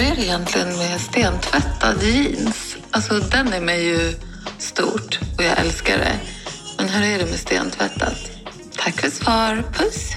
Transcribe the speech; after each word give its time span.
Är 0.00 0.16
det 0.16 0.22
egentligen 0.22 0.68
med 0.68 1.00
stentvättad 1.00 2.02
jeans? 2.02 2.76
Alltså 2.90 3.14
den 3.14 3.52
är 3.52 3.60
mig 3.60 3.86
ju 3.86 4.14
stort 4.58 5.20
och 5.38 5.44
jag 5.44 5.58
älskar 5.58 5.98
det. 5.98 6.20
Men 6.78 6.88
hur 6.88 7.04
är 7.04 7.18
det 7.18 7.24
med 7.24 7.38
stentvättat? 7.38 8.30
Tack 8.76 9.00
för 9.00 9.10
svar. 9.10 9.64
Puss! 9.72 10.10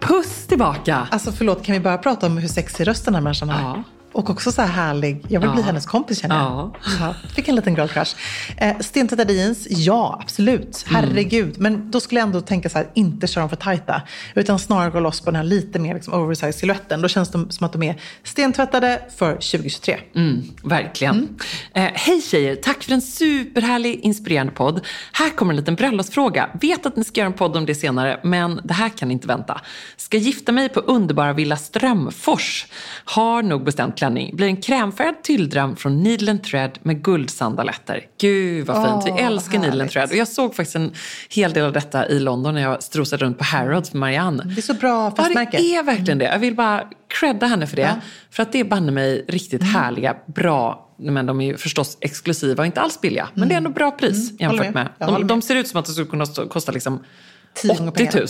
Puss 0.00 0.46
tillbaka! 0.46 1.08
Alltså 1.10 1.32
förlåt, 1.32 1.64
kan 1.64 1.72
vi 1.72 1.80
bara 1.80 1.98
prata 1.98 2.26
om 2.26 2.38
hur 2.38 2.48
sexig 2.48 2.88
röst 2.88 3.04
den 3.04 3.14
här 3.14 3.22
människan 3.22 3.48
har? 3.48 3.60
Ja. 3.60 3.84
Och 4.12 4.30
också 4.30 4.52
så 4.52 4.62
här 4.62 4.68
härlig. 4.68 5.24
Jag 5.28 5.40
vill 5.40 5.50
bli 5.50 5.60
Ja. 5.60 5.66
hennes 5.66 5.86
kompis 5.86 6.20
känner 6.20 6.36
jag. 6.36 6.44
Ja. 6.44 6.74
Ja, 7.00 7.14
fick 7.34 7.48
en 7.48 7.54
liten 7.56 7.74
girl 7.74 7.86
crush. 7.88 8.16
Eh, 8.56 8.78
Stentvättade 8.80 9.32
jeans, 9.32 9.66
ja 9.70 10.18
absolut. 10.22 10.84
Herregud. 10.88 11.54
Men 11.60 11.90
då 11.90 12.00
skulle 12.00 12.20
jag 12.20 12.26
ändå 12.26 12.40
tänka 12.40 12.68
så 12.68 12.78
här, 12.78 12.90
inte 12.94 13.26
köra 13.26 13.42
dem 13.42 13.48
för 13.48 13.56
tajta. 13.56 14.02
Utan 14.34 14.58
snarare 14.58 14.90
gå 14.90 15.00
loss 15.00 15.20
på 15.20 15.26
den 15.30 15.36
här 15.36 15.44
lite 15.44 15.78
mer 15.78 15.94
liksom, 15.94 16.14
oversized 16.14 16.54
siluetten. 16.54 17.00
Då 17.02 17.08
känns 17.08 17.28
de 17.30 17.50
som 17.50 17.66
att 17.66 17.72
de 17.72 17.82
är 17.82 18.00
stentvättade 18.24 19.02
för 19.16 19.32
2023. 19.32 19.96
Mm, 20.14 20.42
verkligen. 20.64 21.28
Eh, 21.74 21.82
Hej 21.94 22.20
tjejer, 22.20 22.56
tack 22.56 22.82
för 22.84 22.92
en 22.92 23.02
superhärlig, 23.02 24.00
inspirerande 24.00 24.52
podd. 24.52 24.80
Här 25.12 25.30
kommer 25.30 25.52
en 25.52 25.56
liten 25.56 25.74
bröllopsfråga. 25.74 26.48
Vet 26.60 26.86
att 26.86 26.96
ni 26.96 27.04
ska 27.04 27.20
göra 27.20 27.26
en 27.26 27.32
podd 27.38 27.56
om 27.56 27.66
det 27.66 27.74
senare, 27.74 28.20
men 28.22 28.60
det 28.64 28.74
här 28.74 28.88
kan 28.88 29.10
inte 29.10 29.26
vänta. 29.28 29.60
Ska 29.96 30.16
gifta 30.16 30.52
mig 30.52 30.68
på 30.68 30.80
underbara 30.80 31.32
Villa 31.32 31.56
Strömfors. 31.56 32.66
Har 33.04 33.42
nog 33.42 33.64
bestämt 33.64 33.97
klänning. 33.98 34.36
Blir 34.36 34.46
en 34.46 34.56
krämfärgad 34.56 35.22
tylldröm 35.22 35.76
från 35.76 36.02
Needle 36.02 36.30
and 36.30 36.42
Thread 36.42 36.78
med 36.82 37.02
guldsandaletter. 37.04 38.06
Gud 38.20 38.66
vad 38.66 38.88
fint, 38.88 39.06
vi 39.06 39.22
Åh, 39.22 39.26
älskar 39.26 39.58
Needle 39.58 39.70
härligt. 39.78 39.92
Thread. 39.92 40.10
Och 40.10 40.16
jag 40.16 40.28
såg 40.28 40.54
faktiskt 40.54 40.76
en 40.76 40.92
hel 41.30 41.52
del 41.52 41.64
av 41.64 41.72
detta 41.72 42.08
i 42.08 42.18
London 42.20 42.54
när 42.54 42.62
jag 42.62 42.82
strosade 42.82 43.24
runt 43.24 43.38
på 43.38 43.44
Harrods 43.44 43.90
för 43.90 43.98
Marianne. 43.98 44.42
Det 44.44 44.60
är 44.60 44.62
så 44.62 44.74
bra 44.74 45.12
Ja, 45.16 45.24
festmärke. 45.24 45.56
det 45.56 45.74
är 45.74 45.82
verkligen 45.82 46.18
det. 46.18 46.24
Jag 46.24 46.38
vill 46.38 46.54
bara 46.54 46.84
credda 47.20 47.46
henne 47.46 47.66
för 47.66 47.76
det. 47.76 47.82
Ja. 47.82 47.88
Mm. 47.88 48.00
För 48.30 48.42
att 48.42 48.52
det 48.52 48.60
är 48.60 48.64
banne 48.64 48.92
mig 48.92 49.24
riktigt 49.28 49.62
härliga, 49.62 50.16
bra, 50.26 50.88
men 50.98 51.26
de 51.26 51.40
är 51.40 51.44
ju 51.46 51.56
förstås 51.56 51.98
exklusiva 52.00 52.62
och 52.62 52.66
inte 52.66 52.80
alls 52.80 53.00
billiga. 53.00 53.28
Men 53.34 53.48
det 53.48 53.54
är 53.54 53.56
ändå 53.58 53.70
bra 53.70 53.90
pris 53.90 54.30
jämfört 54.40 54.40
Mm. 54.40 54.56
Håller 54.58 54.64
med. 54.72 54.88
med. 54.98 55.08
De, 55.08 55.14
med. 55.14 55.26
de 55.26 55.42
ser 55.42 55.54
ut 55.56 55.68
som 55.68 55.80
att 55.80 55.86
det 55.86 55.92
skulle 55.92 56.06
kunna 56.06 56.26
kosta 56.26 56.72
liksom 56.72 57.04
80 57.52 57.68
000. 57.68 57.92
pengarna. 57.92 58.26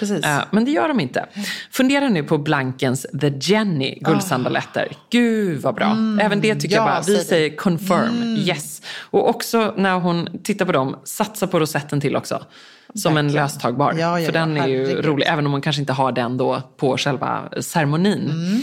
Ja. 0.00 0.38
Eh, 0.38 0.44
Men 0.50 0.64
det 0.64 0.70
gör 0.70 0.88
de 0.88 1.00
inte. 1.00 1.26
Fundera 1.70 2.08
nu 2.08 2.22
på 2.22 2.38
Blankens 2.38 3.06
The 3.20 3.32
Jenny 3.40 3.98
guldsandaletter. 4.00 4.88
Gud 5.10 5.60
vad 5.62 5.74
bra. 5.74 5.96
Även 6.20 6.40
det 6.40 6.54
tycker 6.54 6.76
Ah. 6.76 6.78
ja, 6.78 6.94
jag 6.94 6.94
bara, 6.94 7.00
vi 7.00 7.04
säg 7.04 7.14
det. 7.14 7.18
Mm. 7.20 7.26
säger 7.28 7.56
confirm, 7.56 8.36
yes. 8.36 8.82
Och 9.00 9.28
också 9.28 9.74
när 9.76 9.94
hon 9.98 10.28
tittar 10.44 10.66
på 10.66 10.72
dem, 10.72 10.96
satsa 11.04 11.46
på 11.46 11.60
rosetten 11.60 12.00
till 12.00 12.16
också. 12.16 12.44
Som 12.94 13.16
en 13.16 13.24
Verkligen. 13.26 13.44
löstagbar. 13.44 13.94
Ja, 13.98 14.20
ja, 14.20 14.26
För 14.26 14.32
den 14.32 14.56
är 14.56 14.66
ju 14.66 14.78
herregud. 14.86 15.04
rolig, 15.04 15.26
även 15.28 15.46
om 15.46 15.52
man 15.52 15.60
kanske 15.60 15.80
inte 15.80 15.92
har 15.92 16.12
den 16.12 16.36
då 16.36 16.62
på 16.76 16.96
själva 16.98 17.48
ceremonin. 17.60 18.30
Mm. 18.30 18.60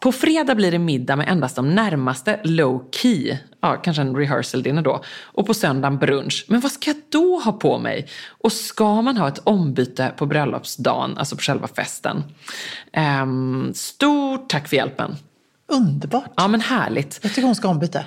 På 0.00 0.12
fredag 0.12 0.54
blir 0.54 0.70
det 0.70 0.78
middag 0.78 1.16
med 1.16 1.28
endast 1.28 1.56
de 1.56 1.74
närmaste 1.74 2.40
low 2.44 2.84
key. 2.90 3.36
Ja, 3.60 3.76
kanske 3.76 4.02
en 4.02 4.16
rehearsal 4.16 4.62
dinner 4.62 4.82
då. 4.82 5.02
Och 5.22 5.46
på 5.46 5.54
söndagen 5.54 5.98
brunch. 5.98 6.44
Men 6.48 6.60
vad 6.60 6.72
ska 6.72 6.90
jag 6.90 7.00
då 7.08 7.40
ha 7.44 7.52
på 7.52 7.78
mig? 7.78 8.08
Och 8.28 8.52
ska 8.52 9.02
man 9.02 9.16
ha 9.16 9.28
ett 9.28 9.38
ombyte 9.38 10.12
på 10.16 10.26
bröllopsdagen, 10.26 11.18
alltså 11.18 11.36
på 11.36 11.42
själva 11.42 11.68
festen? 11.68 12.22
Ehm, 12.92 13.72
stort 13.74 14.50
tack 14.50 14.68
för 14.68 14.76
hjälpen. 14.76 15.16
Underbart. 15.68 16.32
Ja, 16.36 16.48
men 16.48 16.60
härligt. 16.60 17.20
Jag 17.22 17.34
tycker 17.34 17.46
hon 17.46 17.54
ska 17.54 17.68
ombyta. 17.68 18.04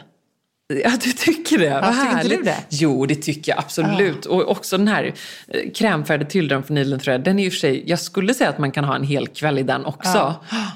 Ja, 0.67 0.91
du 1.03 1.11
tycker 1.11 1.57
det? 1.57 1.69
Vad 1.69 1.83
tycker 1.93 2.15
härligt. 2.15 2.37
du 2.37 2.43
det? 2.43 2.57
Jo, 2.69 3.05
det 3.05 3.15
tycker 3.15 3.51
jag 3.51 3.59
absolut. 3.59 4.25
Och 4.25 4.51
också 4.51 4.77
den 4.77 4.87
här 4.87 5.13
eh, 5.47 5.71
krämfärgade 5.75 6.25
tylldröm 6.25 6.63
från 6.63 6.75
Needle 6.75 6.93
and 6.93 7.03
Thread, 7.03 7.23
den 7.23 7.39
är 7.39 7.43
ju 7.43 7.51
för 7.51 7.57
sig, 7.57 7.83
jag 7.89 7.99
skulle 7.99 8.33
säga 8.33 8.49
att 8.49 8.57
man 8.57 8.71
kan 8.71 8.83
ha 8.83 8.95
en 8.95 9.03
hel 9.03 9.27
kväll 9.27 9.59
i 9.59 9.63
den 9.63 9.85
också, 9.85 10.35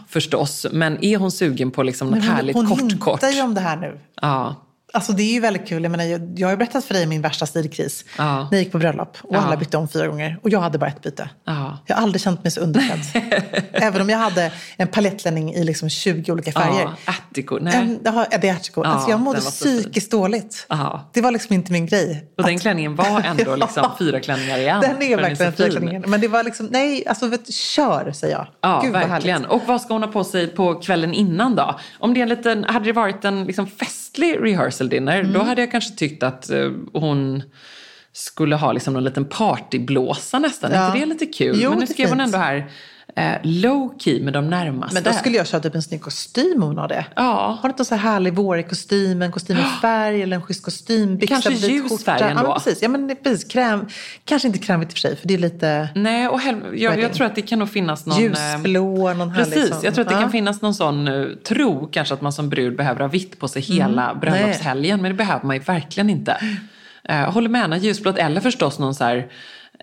förstås. 0.10 0.66
Men 0.72 1.04
är 1.06 1.18
hon 1.18 1.32
sugen 1.32 1.72
på 1.72 1.84
liksom 1.84 2.08
något 2.08 2.20
hon, 2.20 2.28
härligt 2.28 2.56
hon 2.56 2.68
kort, 2.68 2.80
hintar 2.80 2.98
kort? 2.98 3.24
ju 3.34 3.42
om 3.42 3.54
det 3.54 3.62
här 3.62 3.78
nu. 3.78 4.00
Ja. 4.22 4.64
Alltså 4.94 5.12
det 5.12 5.24
är 5.24 5.34
ju 5.34 5.40
väldigt 5.40 5.68
kul. 5.68 5.84
Jag, 5.84 5.92
menar, 5.92 6.04
jag, 6.04 6.40
jag 6.40 6.48
har 6.48 6.52
ju 6.52 6.58
berättat 6.58 6.86
för 6.86 6.94
dig 6.94 7.06
min 7.06 7.22
värsta 7.22 7.46
stilkris. 7.46 8.06
Ja. 8.18 8.36
När 8.44 8.48
jag 8.52 8.60
gick 8.64 8.72
på 8.72 8.78
bröllop 8.78 9.18
och 9.22 9.36
Ja. 9.36 9.40
alla 9.40 9.58
bytte 9.58 9.78
om 9.78 9.88
fyra 9.88 10.08
gånger. 10.08 10.40
Och 10.44 10.50
jag 10.50 10.60
hade 10.62 10.78
bara 10.78 10.90
ett 10.90 11.02
byte. 11.02 11.30
Ja. 11.46 11.78
Jag 11.86 11.96
har 11.96 12.04
aldrig 12.04 12.22
känt 12.22 12.44
mig 12.44 12.52
så 12.52 12.62
underklädd. 12.62 13.00
Även 13.72 14.02
om 14.02 14.10
jag 14.10 14.18
hade 14.18 14.52
en 14.78 14.88
palettklänning 14.88 15.54
i 15.54 15.64
liksom 15.64 15.90
20 15.90 16.32
olika 16.32 16.52
färger. 16.52 16.90
Ärtiko? 17.38 17.58
Nej. 17.62 17.76
En, 17.76 18.00
ja, 18.04 18.26
det 18.42 18.50
är 18.50 18.54
ärtskor. 18.54 18.86
Ja, 18.86 18.92
alltså 18.92 19.10
jag 19.10 19.20
mådde 19.20 19.40
den 19.40 19.52
så 19.52 19.66
fin. 19.66 19.82
psykiskt 19.82 20.12
dåligt. 20.12 20.66
Ja. 20.70 21.10
Det 21.14 21.22
var 21.22 21.32
liksom 21.32 21.54
inte 21.56 21.72
min 21.72 21.86
grej. 21.86 22.32
Och 22.38 22.44
den 22.44 22.56
Att- 22.56 22.62
klänningen 22.62 22.96
var 22.96 23.22
ändå 23.26 23.56
liksom 23.56 23.84
Ja. 23.84 23.96
fyra 24.00 24.20
klänningar 24.20 24.58
igen. 24.58 24.82
Den 24.82 24.96
för 24.96 25.04
är 25.04 25.18
verkligen 25.18 25.54
fyra 25.54 25.70
klänningar. 25.70 26.04
Men 26.08 26.22
det 26.22 26.28
var 26.28 26.44
liksom, 26.44 26.66
nej, 26.72 27.04
alltså 27.08 27.28
vet, 27.28 27.54
kör 27.54 28.12
säger 28.12 28.34
jag. 28.36 28.48
Ja, 28.62 28.82
Gud, 28.84 28.94
vad 28.94 29.08
verkligen. 29.10 29.36
härligt. 29.44 29.52
Och 29.52 29.62
vad 29.68 29.82
ska 29.82 29.94
hon 29.94 30.04
ha 30.04 30.12
på 30.12 30.24
sig 30.24 30.48
på 30.48 30.76
kvällen 30.76 31.14
innan 31.14 31.56
då? 31.56 31.80
Om 32.00 32.14
det 32.14 32.20
är 32.20 32.22
en 32.24 32.30
liten, 32.30 32.64
hade 32.64 32.86
det 32.86 32.94
varit 32.94 33.26
en 33.26 33.44
liksom 33.44 33.68
festlig 33.68 34.38
rehearsal 34.42 34.90
dinner, 34.90 35.20
Mm. 35.20 35.34
då 35.34 35.44
hade 35.44 35.62
jag 35.62 35.72
kanske 35.72 35.96
tyckt 35.96 36.24
att 36.24 36.50
eh, 36.50 36.70
hon 36.94 37.44
skulle 38.14 38.56
ha 38.56 38.72
liksom 38.72 38.94
någon 38.94 39.04
liten 39.04 39.26
partyblåsa 39.26 40.40
nästan. 40.40 40.72
Är 40.72 40.76
Ja. 40.76 40.88
inte 40.88 41.00
det 41.00 41.06
lite 41.06 41.26
kul? 41.26 41.58
Jo, 41.62 41.70
Men 41.70 41.80
nu 41.80 41.86
det 41.86 41.92
är 41.92 41.94
skrev 41.94 42.10
hon 42.10 42.20
ändå 42.20 42.38
här 42.38 42.72
eh, 43.16 43.32
low 43.44 43.94
key 44.00 44.22
med 44.24 44.34
de 44.34 44.50
närmaste. 44.50 44.94
Men 44.94 45.04
då 45.04 45.12
skulle 45.12 45.38
jag 45.38 45.48
köra 45.48 45.62
typ 45.62 45.76
en 45.76 45.82
snygg 45.84 46.02
kostym 46.02 46.64
om 46.64 46.70
hon 46.70 46.78
har 46.78 46.88
det. 46.88 47.06
Ja. 47.16 47.58
Har 47.62 47.70
du 47.70 47.74
inte 47.74 47.86
så 47.86 47.96
här 47.96 48.12
härlig 48.12 48.34
vårig 48.34 48.70
kostym, 48.70 49.22
en 49.22 49.32
kostym 49.32 49.58
i 49.58 49.64
färg 49.82 50.22
eller 50.22 50.36
en 50.36 50.42
schysst 50.42 50.64
kostym? 50.64 51.18
byxor, 51.18 51.28
Kanske 51.42 51.68
ljus 51.68 52.04
färg 52.04 52.18
Ja, 52.22 52.28
ändå. 52.28 52.44
men 52.44 52.54
precis. 52.54 52.82
Ja, 52.82 52.90
men 52.90 53.16
precis. 53.24 53.44
Kräm. 53.52 53.86
Kanske 54.26 54.48
inte 54.48 54.60
krämigt 54.60 54.90
i 54.90 54.94
och 54.94 54.94
för 54.94 55.00
sig, 55.00 55.16
för 55.16 55.28
det 55.28 55.34
är 55.34 55.38
lite 55.38 55.90
Nej, 55.96 56.28
och 56.28 56.42
hel- 56.42 56.62
jag, 56.74 57.00
jag 57.00 57.14
tror 57.14 57.28
att 57.28 57.36
det 57.36 57.42
kan 57.42 57.60
nog 57.60 57.70
finnas 57.70 58.06
någon... 58.06 58.18
eh, 58.18 58.24
ljusblå, 58.24 59.14
någon 59.14 59.30
härlig 59.30 59.54
Precis, 59.54 59.70
sån. 59.70 59.80
jag 59.84 59.94
tror 59.96 60.02
att 60.06 60.10
det 60.10 60.16
Ja. 60.16 60.22
kan 60.22 60.32
finnas 60.32 60.62
någon 60.62 60.76
sån 60.76 61.08
uh, 61.08 61.36
tro 61.36 61.88
kanske 61.92 62.14
att 62.14 62.22
man 62.22 62.34
som 62.34 62.50
brud 62.50 62.76
behöver 62.78 63.00
ha 63.02 63.08
vitt 63.08 63.40
på 63.40 63.48
sig 63.48 63.62
hela 63.62 64.16
bröllopshelgen. 64.16 65.02
Men 65.02 65.12
det 65.12 65.16
behöver 65.18 65.46
man 65.46 65.56
ju 65.56 65.62
verkligen 65.62 66.10
inte. 66.10 66.38
Uh, 67.10 67.16
håller 67.32 67.50
med, 67.50 67.64
Anna, 67.64 67.78
ljusblått 67.78 68.18
eller 68.18 68.42
förstås 68.42 68.80
någon 68.80 68.96
så 68.96 69.04
här, 69.04 69.28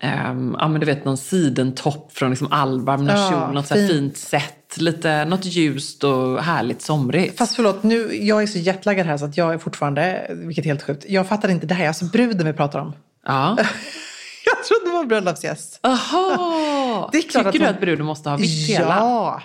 ehm, 0.01 0.55
ja 0.59 0.67
men 0.67 0.79
du 0.79 0.85
vet 0.85 1.05
någon 1.05 1.17
sidentopp 1.17 2.11
från 2.17 2.29
liksom 2.29 2.47
Albarn, 2.51 3.05
någon 3.05 3.15
Ja, 3.17 3.51
något 3.51 3.67
fint. 3.67 3.91
fint 3.91 4.17
set. 4.17 4.51
Lite, 4.77 5.25
något 5.25 5.45
ljust 5.45 6.03
och 6.03 6.43
härligt 6.43 6.81
somrigt. 6.81 7.37
Fast 7.37 7.55
förlåt, 7.55 7.83
nu, 7.83 8.15
jag 8.25 8.43
är 8.43 8.47
så 8.47 8.57
jetlaggad 8.57 9.05
här 9.07 9.17
så 9.17 9.25
att 9.25 9.37
jag 9.37 9.53
är 9.53 9.57
fortfarande, 9.57 10.27
vilket 10.29 10.65
är 10.65 10.69
helt 10.69 10.83
sjukt, 10.83 11.05
jag 11.09 11.27
fattar 11.27 11.49
inte, 11.49 11.65
det 11.67 11.73
här 11.73 11.83
är 11.83 11.87
alltså 11.87 12.05
bruden 12.05 12.47
vi 12.47 12.53
pratar 12.53 12.79
om. 12.79 12.93
Ja. 13.25 13.57
Jag 14.47 14.63
trodde 14.63 14.85
det 14.85 14.97
var 14.97 15.05
bröllopsgäst. 15.05 15.79
Aha. 15.83 17.09
Det 17.11 17.17
är 17.17 17.21
klart 17.21 17.31
Tycker 17.31 17.47
att 17.49 17.53
du 17.53 17.59
hon- 17.59 17.67
att 17.69 17.79
bruden 17.81 18.05
måste 18.05 18.29
ha 18.29 18.37
vitt 18.37 18.69
hela? 18.69 18.95
Ja, 18.95 19.41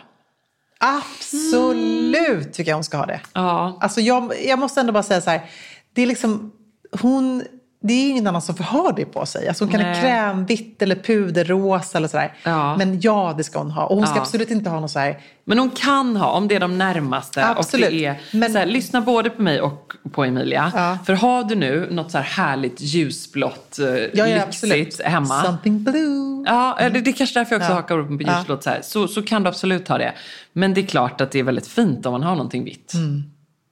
absolut 0.79 2.53
tycker 2.53 2.71
jag 2.71 2.77
hon 2.77 2.85
ska 2.85 2.97
ha 2.97 3.07
det. 3.07 3.21
Ja. 3.33 3.79
Alltså 3.81 4.01
jag, 4.01 4.33
jag 4.47 4.59
måste 4.59 4.81
ändå 4.81 4.93
bara 4.93 5.03
säga 5.03 5.21
så 5.21 5.31
här, 5.31 5.51
det 5.95 6.03
är 6.03 6.07
liksom, 6.07 6.53
hon, 7.01 7.45
det 7.83 7.93
är 7.93 8.11
ingen 8.11 8.27
annan 8.27 8.43
som 8.43 8.55
får 8.55 8.65
ha 8.65 8.93
det 8.97 9.05
på 9.05 9.27
sig. 9.27 9.49
Alltså 9.49 9.65
hon 9.65 9.73
kan 9.73 9.81
ha 9.81 9.91
Nej. 9.91 10.01
krämvitt 10.03 10.83
eller 10.83 10.95
puderrosa 10.97 11.99
eller 11.99 12.09
sådär. 12.09 12.35
Ja. 12.43 12.77
Men 12.77 13.01
ja, 13.01 13.35
det 13.37 13.45
ska 13.45 13.59
hon 13.59 13.71
ha. 13.71 13.85
Och 13.87 13.97
hon 13.97 14.07
ska 14.07 14.17
Ja. 14.17 14.21
absolut 14.23 14.51
inte 14.51 14.71
ha 14.71 14.81
någon 14.81 14.89
så 14.89 14.99
här, 14.99 15.19
Men 15.45 15.59
hon 15.59 15.71
kan 15.71 16.17
ha, 16.17 16.27
om 16.33 16.49
det 16.49 16.55
är 16.55 16.61
de 16.61 16.79
närmaste. 16.79 17.47
Absolut. 17.47 17.87
Och 17.87 17.93
det 17.93 18.05
är, 18.05 18.21
Men- 18.33 18.53
så 18.53 18.59
här, 18.59 18.67
lyssna 18.67 19.01
både 19.01 19.31
på 19.31 19.43
mig 19.43 19.61
och 19.61 19.93
på 20.13 20.25
Emilia. 20.25 20.73
Ja. 20.75 20.99
För 21.07 21.13
har 21.13 21.45
du 21.45 21.55
nu 21.55 21.89
något 21.91 22.11
så 22.11 22.19
här 22.19 22.25
härligt 22.25 22.81
ljusblått, 22.81 23.79
eh, 23.79 23.87
ja, 23.87 24.25
lyxigt 24.25 24.43
absolut. 24.49 25.01
hemma. 25.05 25.43
Something 25.45 25.85
blue. 25.85 26.45
Ja, 26.47 26.77
det, 26.81 26.89
det 27.01 27.11
är 27.11 27.13
kanske 27.13 27.41
därför 27.41 27.55
jag 27.55 27.63
också 27.63 27.73
hakar 27.73 27.99
upp 27.99 28.09
på 28.09 28.23
ljusblått. 28.23 28.63
Så, 28.63 28.71
här. 28.71 28.81
Så, 28.83 29.09
så 29.09 29.23
kan 29.23 29.43
du 29.43 29.49
absolut 29.49 29.89
ha 29.89 29.99
det. 29.99 30.13
Men 30.53 30.75
det 30.75 30.81
är 30.81 30.87
klart 30.87 31.21
att 31.21 31.31
det 31.31 31.39
är 31.39 31.43
väldigt 31.43 31.67
fint 31.69 32.07
om 32.07 32.13
man 32.13 32.23
har 32.23 32.31
någonting 32.37 32.65
vitt. 32.65 32.93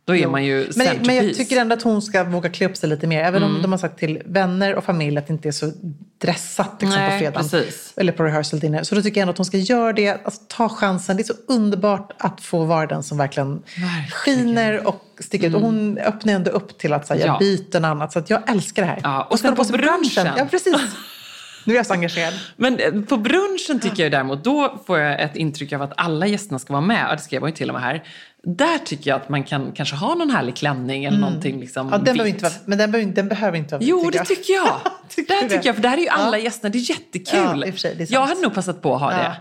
Då 0.09 0.17
är 0.17 0.27
man 0.27 0.45
ju 0.45 0.59
Mm. 0.59 0.71
Men, 0.77 1.07
men 1.07 1.17
jag 1.17 1.35
tycker 1.35 1.57
ändå 1.57 1.75
att 1.75 1.83
hon 1.83 2.03
ska 2.03 2.25
våga 2.25 2.49
klä 2.51 2.67
upp 2.67 2.77
sig 2.77 2.89
lite 2.89 3.07
mer. 3.07 3.21
Även 3.25 3.43
Mm. 3.43 3.57
om 3.57 3.63
de 3.63 3.73
har 3.73 3.79
sagt 3.79 3.99
till 3.99 4.23
vänner 4.25 4.75
och 4.75 4.85
familj 4.85 5.19
att 5.19 5.27
det 5.27 5.33
inte 5.33 5.49
är 5.49 5.53
så 5.53 5.73
dressat 6.19 6.71
liksom, 6.81 7.01
Nej, 7.01 7.11
på 7.13 7.19
fredagen. 7.19 7.49
precis. 7.51 7.93
Eller 7.97 8.13
på 8.13 8.23
rehearsal 8.25 8.61
dinner. 8.61 8.83
Så 8.83 8.95
då 8.95 9.03
tycker 9.03 9.21
jag 9.21 9.23
ändå 9.23 9.31
att 9.31 9.39
hon 9.39 9.45
ska 9.47 9.57
göra 9.57 9.93
det. 9.93 10.09
Alltså, 10.25 10.41
ta 10.49 10.69
chansen. 10.69 11.17
Det 11.17 11.23
är 11.23 11.25
så 11.25 11.35
underbart 11.49 12.13
att 12.19 12.41
få 12.41 12.65
vara 12.65 12.87
den 12.87 13.03
som 13.03 13.19
verkligen, 13.19 13.53
Verkligen. 13.55 14.11
skiner 14.11 14.87
och 14.89 15.05
sticker 15.21 15.49
ut. 15.49 15.55
Och 15.55 15.61
hon 15.61 15.99
öppnar 15.99 16.33
ändå 16.33 16.51
upp 16.51 16.79
till 16.79 16.93
att 16.93 17.07
säga, 17.07 17.27
jag 17.27 17.35
Ja. 17.35 17.39
byter 17.39 17.81
något 17.81 17.89
annat. 17.89 18.13
Så 18.13 18.23
jag 18.27 18.51
älskar 18.51 18.83
det 18.83 18.89
här. 18.89 19.01
Ja, 19.03 19.23
och 19.23 19.27
Vad 19.31 19.39
ska 19.39 19.47
sen 19.49 19.55
du 19.55 19.57
på 19.57 19.65
sig 19.65 19.79
brunchen. 19.79 20.33
Ja, 20.37 20.47
precis. 20.51 20.75
Nu 21.69 21.75
är 21.75 21.77
jag 21.77 21.87
så 21.87 21.93
engagerad. 21.93 22.35
Men 22.57 22.79
eh, 22.81 23.03
på 23.03 23.17
brunchen 23.17 23.81
tycker 23.81 24.03
jag 24.03 24.13
däremot, 24.13 24.45
då 24.45 24.83
får 24.87 24.99
jag 24.99 25.21
ett 25.23 25.37
intryck 25.37 25.73
av 25.73 25.83
att 25.83 25.93
alla 25.97 26.27
gästerna 26.27 26.59
ska 26.59 26.73
vara 26.73 26.81
med. 26.81 27.07
Ja, 27.11 27.13
det 27.17 27.23
skrev 27.23 27.43
jag 27.43 27.49
ju 27.49 27.55
till 27.57 27.69
och 27.71 27.75
med 27.75 27.83
här. 27.83 28.05
Där 28.43 28.79
tycker 28.79 29.11
jag 29.11 29.17
att 29.21 29.29
man 29.29 29.45
kan 29.45 29.73
kanske 29.73 29.97
ha 29.97 30.15
någon 30.15 30.31
härlig 30.31 30.57
klänning 30.57 31.05
eller 31.05 31.19
någonting 31.19 31.61
liksom 31.61 31.87
Mm. 31.87 31.93
Ja, 32.01 32.05
den 32.05 32.17
behöver 32.17 32.31
inte 32.31 32.43
vara, 32.43 32.53
men 32.65 32.79
den 32.79 32.91
behöver, 32.93 33.13
den 33.13 33.29
behöver 33.29 33.59
inte 33.59 33.75
vara 33.75 33.85
Jo, 33.85 34.05
tycker 34.05 34.19
det 34.19 34.25
tycker 34.25 34.53
jag. 34.53 34.81
Tycker 35.09 35.35
det? 35.43 35.49
tycker 35.49 35.67
jag, 35.67 35.75
för 35.75 35.83
det 35.83 35.89
här 35.89 35.97
är 35.97 36.03
ju 36.03 36.09
alla 36.09 36.39
Ja. 36.39 36.45
gästerna. 36.45 36.71
Det 36.73 36.79
är 36.79 36.91
jättekul. 36.91 37.65
Ja, 37.67 37.73
sig, 37.73 37.95
det 37.95 38.03
är 38.11 38.13
jag 38.13 38.27
hade 38.27 38.41
nog 38.41 38.55
passat 38.55 38.83
på 38.83 38.95
att 38.95 39.01
ha 39.01 39.11
det. 39.11 39.37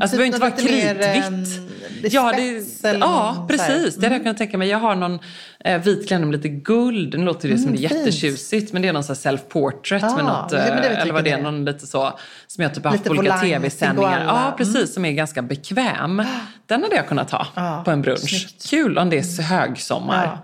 Alltså, 0.00 0.16
det 0.16 0.18
behöver 0.18 0.24
inte 0.26 0.38
vara 0.38 0.50
Typ 0.50 0.70
lite 0.70 0.94
mer, 0.94 1.12
kritvitt. 1.22 1.58
ehm, 1.58 2.04
ja, 2.10 2.32
det, 2.36 2.98
ja, 2.98 3.46
precis. 3.50 3.94
Det 3.96 4.02
hade 4.06 4.14
jag 4.14 4.22
kunnat 4.22 4.36
tänka 4.38 4.58
mig. 4.58 4.68
Jag 4.68 4.78
har 4.78 4.94
någon 4.94 5.18
eh, 5.64 5.82
vit 5.82 6.08
klänning 6.08 6.30
med 6.30 6.36
lite 6.36 6.48
guld. 6.48 7.18
Nu 7.18 7.24
låter 7.24 7.48
det 7.48 7.58
som 7.58 7.72
det 7.76 7.84
är 7.84 7.90
Mm, 7.90 7.98
jättetjusigt, 8.04 8.72
men 8.72 8.82
det 8.82 8.88
är 8.88 8.92
någon 8.92 9.02
self-portrait 9.02 10.04
Ah, 10.04 10.16
med 10.16 10.24
något, 10.24 10.52
ja, 10.52 10.58
men 10.58 10.66
det 10.76 10.86
eh, 10.88 10.92
jag 10.92 11.02
eller 11.02 11.12
vad 11.12 11.24
det 11.24 11.30
är, 11.30 11.42
någon 11.42 11.64
lite 11.64 11.86
så, 11.86 12.18
som 12.46 12.62
jag 12.62 12.74
typ 12.74 12.84
har 12.84 12.90
haft 12.90 13.04
på 13.04 13.10
olika 13.10 13.38
tv-sändningar. 13.38 14.24
Ja, 14.26 14.54
precis, 14.58 14.94
som 14.94 15.04
är 15.04 15.12
ganska 15.12 15.42
bekväm. 15.42 16.22
Den 16.66 16.82
hade 16.82 16.96
jag 16.96 17.08
kunnat 17.08 17.30
ha 17.30 17.46
Ja, 17.54 17.82
på 17.84 17.90
en 17.90 18.02
brunch. 18.02 18.20
snyggt. 18.28 18.70
Kul 18.70 18.98
om 18.98 19.10
det 19.10 19.18
är 19.18 19.22
så 19.22 19.42
högsommar. 19.42 20.38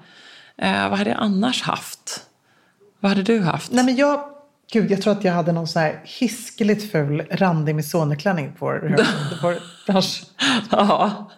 Eh, 0.59 0.89
vad 0.89 0.99
hade 0.99 1.11
jag 1.11 1.19
annars 1.21 1.63
haft? 1.63 2.21
Vad 3.01 3.09
hade 3.11 3.23
du 3.23 3.41
haft? 3.41 3.73
Nej 3.73 3.85
men 3.85 3.97
jag, 3.97 4.21
gud 4.73 4.91
jag 4.91 5.03
tror 5.03 5.13
att 5.13 5.25
jag 5.25 5.33
hade 5.33 5.53
någon 5.53 5.69
så 5.69 5.79
här 5.79 6.01
hiskeligt 6.05 6.91
ful 6.93 7.23
randig 7.31 7.75
Missone-klänning 7.75 8.53
på 8.59 8.79
bransch. 9.87 10.23
Ja. 10.71 11.31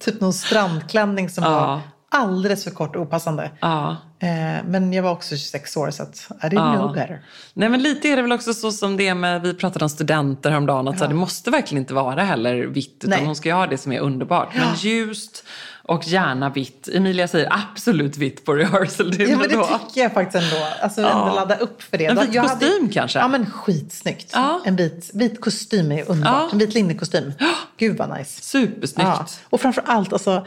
Typ 0.00 0.20
någon 0.20 0.32
strandklänning 0.32 1.28
som 1.30 1.44
Ja. 1.44 1.50
var 1.50 1.80
alldeles 2.10 2.64
för 2.64 2.70
kort 2.70 2.96
och 2.96 3.02
opassande. 3.02 3.50
ja. 3.60 3.96
Eh, 4.20 4.64
men 4.66 4.92
jag 4.92 5.02
var 5.02 5.10
också 5.10 5.36
26 5.36 5.76
år 5.76 5.90
så 5.90 6.02
att 6.02 6.28
I 6.42 6.46
didn't 6.46 6.72
Ja. 6.74 6.78
know 6.78 6.92
better. 6.94 7.22
Nej 7.54 7.68
men 7.68 7.82
lite 7.82 8.08
är 8.08 8.16
det 8.16 8.22
väl 8.22 8.32
också 8.32 8.54
så 8.54 8.72
som 8.72 8.96
det 8.96 9.14
med, 9.14 9.42
vi 9.42 9.54
pratade 9.54 9.84
om 9.84 9.88
studenter 9.88 10.50
häromdagen, 10.50 10.88
att 10.88 10.98
så 10.98 11.04
här, 11.04 11.08
det 11.08 11.14
måste 11.18 11.50
verkligen 11.50 11.82
inte 11.82 11.94
vara 11.94 12.22
heller 12.22 12.54
vitt 12.66 12.96
utan 13.04 13.10
Nej. 13.10 13.24
hon 13.26 13.36
ska 13.36 13.48
ju 13.48 13.54
ha 13.54 13.66
det 13.66 13.78
som 13.78 13.92
är 13.92 14.00
underbart. 14.00 14.48
Men 14.56 14.74
ljust 14.76 15.44
och 15.88 16.08
gärna 16.08 16.50
vitt. 16.50 16.88
Emilia 16.92 17.28
säger 17.28 17.48
absolut 17.72 18.16
vitt 18.16 18.44
på 18.44 18.54
rehearsal 18.54 19.14
Ja 19.20 19.38
men 19.38 19.48
det 19.48 19.54
då. 19.54 19.64
tycker 19.88 20.00
jag 20.00 20.12
faktiskt 20.12 20.44
ändå. 20.54 20.66
Alltså 20.82 21.00
Ja. 21.00 21.10
ändå 21.22 21.34
ladda 21.34 21.56
upp 21.56 21.82
för 21.82 21.98
det. 21.98 22.06
En 22.06 22.16
vit 22.20 22.34
jag 22.34 22.42
hade- 22.42 22.66
kostym 22.66 22.88
kanske? 22.88 23.18
Ja 23.18 23.28
men 23.28 23.50
skitsnyggt. 23.50 24.30
Ja. 24.32 24.60
En 24.64 24.76
vit, 24.76 25.10
vit 25.14 25.40
kostym 25.40 25.92
är 25.92 26.10
underbart. 26.10 26.42
Ja. 26.42 26.48
En 26.52 26.58
vit 26.58 26.74
linnekostym. 26.74 27.32
Gud 27.78 27.96
vad 27.96 28.18
nice. 28.18 28.42
Supersnyggt. 28.42 29.08
Ja. 29.08 29.26
Och 29.50 29.60
framför 29.60 29.82
allt, 29.86 30.12
alltså, 30.12 30.46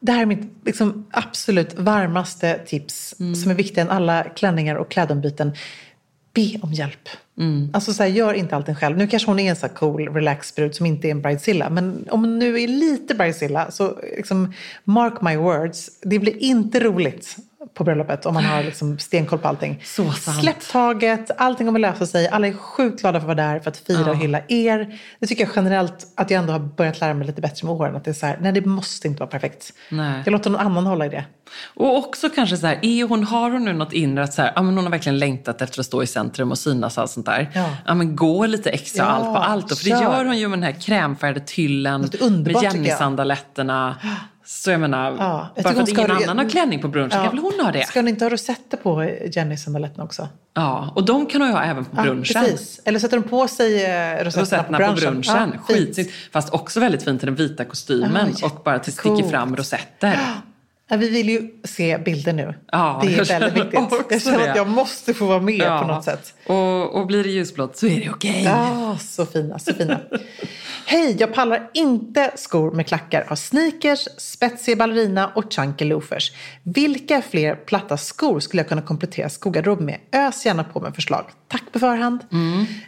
det 0.00 0.12
här 0.12 0.22
är 0.22 0.26
mitt 0.26 0.52
liksom, 0.64 1.06
absolut 1.12 1.74
varmaste 1.78 2.58
tips 2.66 3.14
Mm. 3.20 3.34
som 3.34 3.50
är 3.50 3.54
viktigare 3.54 3.88
än 3.90 3.96
alla 3.96 4.24
klänningar 4.24 4.76
och 4.76 4.90
klädombyten. 4.90 5.52
Be 6.34 6.58
om 6.62 6.72
hjälp. 6.72 7.08
Alltså 7.72 7.92
så 7.92 8.02
här, 8.02 8.10
gör 8.10 8.34
inte 8.34 8.56
allting 8.56 8.74
själv. 8.74 8.96
Nu 8.96 9.06
kanske 9.06 9.30
hon 9.30 9.38
är 9.38 9.50
en 9.50 9.56
så 9.56 9.68
cool, 9.68 10.08
relaxed 10.08 10.56
brud 10.56 10.74
som 10.74 10.86
inte 10.86 11.08
är 11.08 11.10
en 11.10 11.22
bridezilla. 11.22 11.70
Men 11.70 12.08
om 12.10 12.20
hon 12.20 12.38
nu 12.38 12.60
är 12.60 12.68
lite 12.68 13.14
bridezilla 13.14 13.70
så 13.70 13.98
liksom, 14.16 14.52
mark 14.84 15.22
my 15.22 15.36
words. 15.36 15.90
Det 16.02 16.18
blir 16.18 16.42
inte 16.42 16.80
roligt 16.80 17.36
på 17.74 17.84
bröllopet 17.84 18.26
om 18.26 18.34
man 18.34 18.44
har 18.44 18.62
liksom 18.62 18.98
stenkoll 18.98 19.38
på 19.38 19.48
allting. 19.48 19.82
Så 19.84 20.12
sant. 20.12 20.40
Släpp 20.40 20.68
taget, 20.68 21.30
allting 21.38 21.66
kommer 21.66 21.78
lösa 21.78 22.06
sig. 22.06 22.28
Alla 22.28 22.46
är 22.46 22.52
sjukt 22.52 23.00
glada 23.00 23.20
för 23.20 23.30
att 23.30 23.36
vara 23.38 23.48
där 23.48 23.60
för 23.60 23.70
att 23.70 23.76
fira 23.76 24.10
och 24.10 24.16
hylla 24.16 24.40
er. 24.48 25.00
Det 25.18 25.26
tycker 25.26 25.44
jag 25.44 25.52
generellt 25.56 26.06
att 26.16 26.30
jag 26.30 26.38
ändå 26.38 26.52
har 26.52 26.60
börjat 26.60 27.00
lära 27.00 27.14
mig 27.14 27.26
lite 27.26 27.40
bättre 27.40 27.66
med 27.66 27.74
åren. 27.74 27.96
Att 27.96 28.04
det 28.04 28.10
är 28.10 28.14
så 28.14 28.26
här, 28.26 28.38
nej 28.40 28.52
det 28.52 28.66
måste 28.66 29.08
inte 29.08 29.20
vara 29.20 29.30
perfekt. 29.30 29.72
Nej. 29.88 30.22
Jag 30.24 30.32
låter 30.32 30.50
någon 30.50 30.60
annan 30.60 30.86
hålla 30.86 31.06
i 31.06 31.08
det. 31.08 31.24
Och 31.74 31.98
också 31.98 32.30
kanske 32.30 32.56
så 32.56 32.66
här, 32.66 32.78
är 32.82 33.04
hon, 33.04 33.24
har 33.24 33.50
hon 33.50 33.64
nu 33.64 33.72
något 33.72 33.92
inre 33.92 34.24
att 34.24 34.34
så 34.34 34.42
här, 34.42 34.52
ja, 34.56 34.62
men 34.62 34.74
hon 34.74 34.84
har 34.84 34.90
verkligen 34.90 35.18
längtat 35.18 35.62
efter 35.62 35.80
att 35.80 35.86
stå 35.86 36.02
i 36.02 36.06
centrum 36.06 36.50
och 36.50 36.58
synas 36.58 36.96
och 36.96 37.02
allt 37.02 37.10
sånt 37.10 37.26
där. 37.26 37.50
Ja. 37.86 37.94
men 37.94 38.16
gå 38.16 38.46
lite 38.46 38.70
extra 38.70 39.04
Ja, 39.04 39.10
allt 39.10 39.24
på 39.24 39.36
allt. 39.36 39.68
Då, 39.68 39.76
för 39.76 39.84
det 39.84 39.90
kör. 39.90 40.02
gör 40.02 40.24
hon 40.24 40.38
ju 40.38 40.48
med 40.48 40.58
den 40.58 40.62
här 40.74 40.80
krämfärgade 40.80 41.40
tyllen, 41.40 42.00
med. 42.20 42.62
Jenny-sandaletterna. 42.62 43.96
Så 44.54 44.70
jag 44.70 44.80
menar, 44.80 45.16
Ja, 45.18 45.48
jag 45.54 45.64
bara 45.64 45.68
för 45.68 45.74
hon 45.74 45.82
att 45.82 45.88
ingen 45.88 46.08
det- 46.08 46.14
annan 46.14 46.38
har 46.38 46.48
klänning 46.48 46.80
på 46.82 46.88
brunchen 46.88 47.10
kan 47.10 47.28
väl 47.28 47.38
hon 47.38 47.52
ha 47.60 47.72
det? 47.72 47.86
Ska 47.86 47.98
hon 48.00 48.08
inte 48.08 48.24
ha 48.24 48.30
rosetter 48.30 48.76
på 48.76 49.04
Jenny 49.32 49.56
sandaletterna 49.56 50.04
också? 50.04 50.28
Ja, 50.54 50.92
och 50.96 51.04
de 51.04 51.26
kan 51.26 51.40
hon 51.40 51.50
ju 51.50 51.56
ha 51.56 51.62
även 51.64 51.84
på 51.84 51.96
brunchen. 52.02 52.24
Ja, 52.34 52.40
precis. 52.40 52.80
Eller 52.84 52.98
sätter 52.98 53.16
de 53.16 53.28
på 53.28 53.48
sig 53.48 53.84
eh, 53.84 54.24
rosetterna, 54.24 54.42
Rosetterna 54.42 54.78
på 54.78 54.84
på 54.84 54.92
brunchen? 54.92 55.20
brunchen. 55.20 55.52
Ja. 55.68 55.74
Skitsnyggt. 55.74 56.12
Fast 56.32 56.52
också 56.54 56.80
väldigt 56.80 57.02
fint 57.02 57.22
i 57.22 57.26
den 57.26 57.34
vita 57.34 57.64
kostymen 57.64 58.34
Ja, 58.40 58.46
och 58.46 58.62
bara 58.64 58.74
att 58.74 58.84
det 58.84 58.90
sticker 58.92 59.28
fram 59.30 59.56
rosetter. 59.56 60.18
Ja, 60.88 60.96
vi 60.96 61.08
vill 61.08 61.28
ju 61.28 61.50
se 61.64 61.98
bilder 61.98 62.32
nu. 62.32 62.54
Ja, 62.72 63.00
det 63.04 63.14
är 63.18 63.24
väldigt 63.24 63.64
viktigt. 63.64 63.80
Jag 64.10 64.22
känner 64.22 64.50
att 64.50 64.56
jag 64.56 64.68
måste 64.68 65.14
få 65.14 65.26
vara 65.26 65.40
med 65.40 65.54
Ja. 65.58 65.80
på 65.80 65.86
något 65.86 66.04
sätt. 66.04 66.34
Och, 66.46 66.94
och 66.94 67.06
blir 67.06 67.24
det 67.24 67.30
ljusblått 67.30 67.76
så 67.76 67.86
är 67.86 68.00
det 68.00 68.10
okej. 68.10 68.44
Ja, 68.44 68.98
så 69.00 69.26
fina, 69.26 69.58
så 69.58 69.74
fina. 69.74 70.00
Hej, 70.86 71.16
jag 71.18 71.34
pallar 71.34 71.70
inte 71.74 72.30
skor 72.34 72.70
med 72.70 72.86
klackar. 72.86 73.24
Har 73.28 73.36
sneakers, 73.36 74.08
spetsig 74.18 74.78
ballerina 74.78 75.26
och 75.34 75.52
chunky 75.52 75.84
loafers. 75.84 76.32
Vilka 76.62 77.22
fler 77.22 77.54
platta 77.54 77.96
skor 77.96 78.40
skulle 78.40 78.60
jag 78.60 78.68
kunna 78.68 78.82
komplettera 78.82 79.28
skogarderoben 79.28 79.86
med? 79.86 79.98
Ös 80.12 80.46
gärna 80.46 80.64
på 80.64 80.80
med 80.80 80.94
förslag. 80.94 81.24
Tack 81.48 81.62
på 81.72 81.78
förhand. 81.78 82.20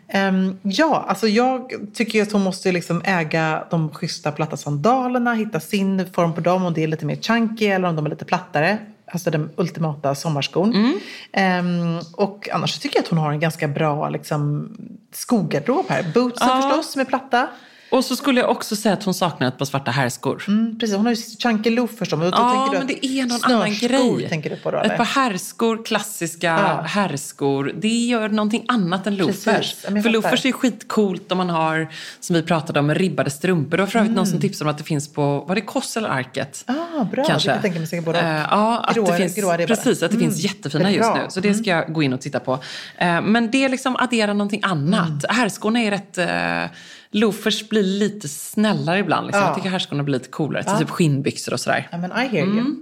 Ehm, 0.08 0.58
ja, 0.62 1.04
alltså 1.08 1.28
jag 1.28 1.72
tycker 1.94 2.22
att 2.22 2.32
hon 2.32 2.42
måste 2.42 2.72
liksom 2.72 3.02
äga 3.04 3.64
de 3.70 3.90
schyssta 3.90 4.32
platta 4.32 4.56
sandalerna, 4.56 5.34
hitta 5.34 5.60
sin 5.60 6.12
form 6.12 6.34
på 6.34 6.40
dem, 6.40 6.64
om 6.64 6.74
det 6.74 6.82
är 6.82 6.86
lite 6.86 7.06
mer 7.06 7.16
chunky 7.16 7.66
eller 7.66 7.88
om 7.88 7.96
de 7.96 8.06
är 8.06 8.10
lite 8.10 8.24
plattare. 8.24 8.78
Alltså 9.12 9.30
den 9.30 9.50
ultimata 9.56 10.14
sommarskon. 10.14 10.98
Ehm, 11.32 11.98
och 12.16 12.48
annars 12.52 12.78
tycker 12.78 12.96
jag 12.96 13.02
att 13.02 13.08
hon 13.08 13.18
har 13.18 13.32
en 13.32 13.40
ganska 13.40 13.68
bra 13.68 14.08
liksom, 14.08 14.68
skogarderob 15.12 15.84
här. 15.88 16.02
Bootsen 16.14 16.48
Ja. 16.48 16.62
förstås, 16.62 16.92
som 16.92 17.00
är 17.00 17.04
platta. 17.04 17.48
Och 17.94 18.04
så 18.04 18.16
skulle 18.16 18.40
jag 18.40 18.50
också 18.50 18.76
säga 18.76 18.92
att 18.92 19.04
hon 19.04 19.14
saknar 19.14 19.48
ett 19.48 19.58
par 19.58 19.64
svarta 19.64 19.90
herrskor. 19.90 20.44
Mm, 20.48 20.78
precis, 20.78 20.96
hon 20.96 21.06
har 21.06 21.12
ju 21.12 21.22
chunky 21.42 21.70
loafers. 21.70 22.08
Då, 22.10 22.16
då 22.16 22.24
Ja, 22.32 22.70
men 22.78 22.86
det 22.86 23.06
är 23.06 23.26
någon 23.26 23.38
annan 23.44 23.74
grej. 23.74 24.26
tänker 24.28 24.50
du 24.50 24.56
på 24.56 24.70
då? 24.70 24.78
Ett 24.78 24.96
par 24.96 25.04
herrskor, 25.04 25.84
klassiska 25.84 26.46
Ja. 26.46 26.82
herrskor. 26.82 27.72
Det 27.80 27.88
gör 27.88 28.28
någonting 28.28 28.64
annat 28.68 29.06
än 29.06 29.16
loafers. 29.16 29.74
För 29.74 30.08
loafers 30.10 30.44
är 30.46 30.52
skitcoolt 30.52 31.32
om 31.32 31.38
man 31.38 31.50
har, 31.50 31.88
som 32.20 32.36
vi 32.36 32.42
pratade 32.42 32.80
om, 32.80 32.94
ribbade 32.94 33.30
strumpor. 33.30 33.76
Det 33.76 33.82
var 33.82 33.90
för 33.90 33.98
övrigt 33.98 34.08
Mm. 34.10 34.16
någon 34.16 34.26
som 34.26 34.40
tipsade 34.40 34.68
om 34.70 34.74
att 34.74 34.78
det 34.78 34.84
finns 34.84 35.12
på, 35.12 35.40
var 35.48 35.54
det 35.54 35.60
Koss 35.60 35.96
eller 35.96 36.08
Arket? 36.08 36.64
Ah, 36.66 37.04
bra, 37.04 37.24
Kanske. 37.24 37.48
det 37.48 37.52
kan 37.52 37.62
tänka 37.62 37.78
mig 37.78 37.88
säkert 37.88 38.04
både. 38.04 38.20
Eh, 38.20 38.26
ja, 38.50 38.78
att 38.88 38.96
Gråa- 38.96 39.06
det 39.10 39.16
finns, 39.16 39.34
gråa 39.34 39.56
precis, 39.56 40.02
att 40.02 40.10
det 40.10 40.18
finns 40.18 40.38
Mm. 40.44 40.54
jättefina 40.54 40.90
just 40.92 41.14
nu. 41.14 41.20
Så 41.28 41.40
det 41.40 41.54
ska 41.54 41.70
jag 41.70 41.92
gå 41.92 42.02
in 42.02 42.12
och 42.12 42.20
titta 42.20 42.40
på. 42.40 42.52
Eh, 42.98 43.20
men 43.20 43.50
det 43.50 43.68
liksom 43.68 43.96
adderar 43.96 44.34
någonting 44.34 44.60
annat. 44.62 45.08
Mm. 45.08 45.20
Härskorna 45.28 45.80
är 45.80 45.90
rätt... 45.90 46.18
Uh, 46.18 46.70
loafers 47.14 47.68
blir 47.68 47.82
lite 47.82 48.28
snällare 48.28 48.98
ibland. 48.98 49.26
Liksom. 49.26 49.42
Ja. 49.42 49.48
Jag 49.48 49.56
tycker 49.56 49.70
härskorna 49.70 50.02
blir 50.02 50.18
lite 50.18 50.28
coolare. 50.30 50.64
Ja. 50.66 50.78
Typ 50.78 50.90
skinnbyxor 50.90 51.52
och 51.52 51.60
sådär. 51.60 51.88
I 51.92 51.96
mean, 51.96 52.24
I 52.24 52.28
hear 52.28 52.42
Mm. 52.46 52.58
you. 52.58 52.76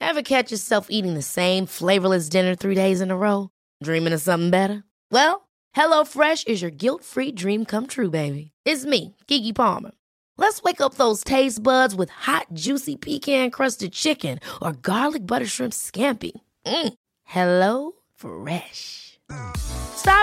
Ever 0.00 0.22
catch 0.22 0.52
yourself 0.52 0.86
eating 0.90 1.14
the 1.14 1.22
same 1.22 1.66
flavorless 1.66 2.28
dinner 2.28 2.54
three 2.54 2.74
days 2.74 3.00
in 3.00 3.10
a 3.10 3.16
row? 3.16 3.48
Dreaming 3.84 4.14
of 4.14 4.20
something 4.22 4.50
better? 4.50 4.82
Well, 5.10 5.48
HelloFresh 5.76 6.46
is 6.46 6.62
your 6.62 6.70
guilt-free 6.70 7.32
dream 7.32 7.64
come 7.64 7.86
true, 7.86 8.10
baby. 8.10 8.50
It's 8.64 8.84
me, 8.86 9.14
Kiki 9.26 9.52
Palmer. 9.52 9.90
Let's 10.38 10.62
wake 10.62 10.80
up 10.80 10.94
those 10.94 11.24
taste 11.24 11.62
buds 11.62 11.94
with 11.94 12.10
hot, 12.10 12.46
juicy 12.52 12.96
pecan-crusted 12.96 13.92
chicken 13.92 14.38
or 14.60 14.72
garlic 14.82 15.26
butter 15.26 15.46
shrimp 15.46 15.72
scampi. 15.72 16.32
Mm. 16.66 16.92
Hello 17.24 17.92
Fresh. 18.14 19.05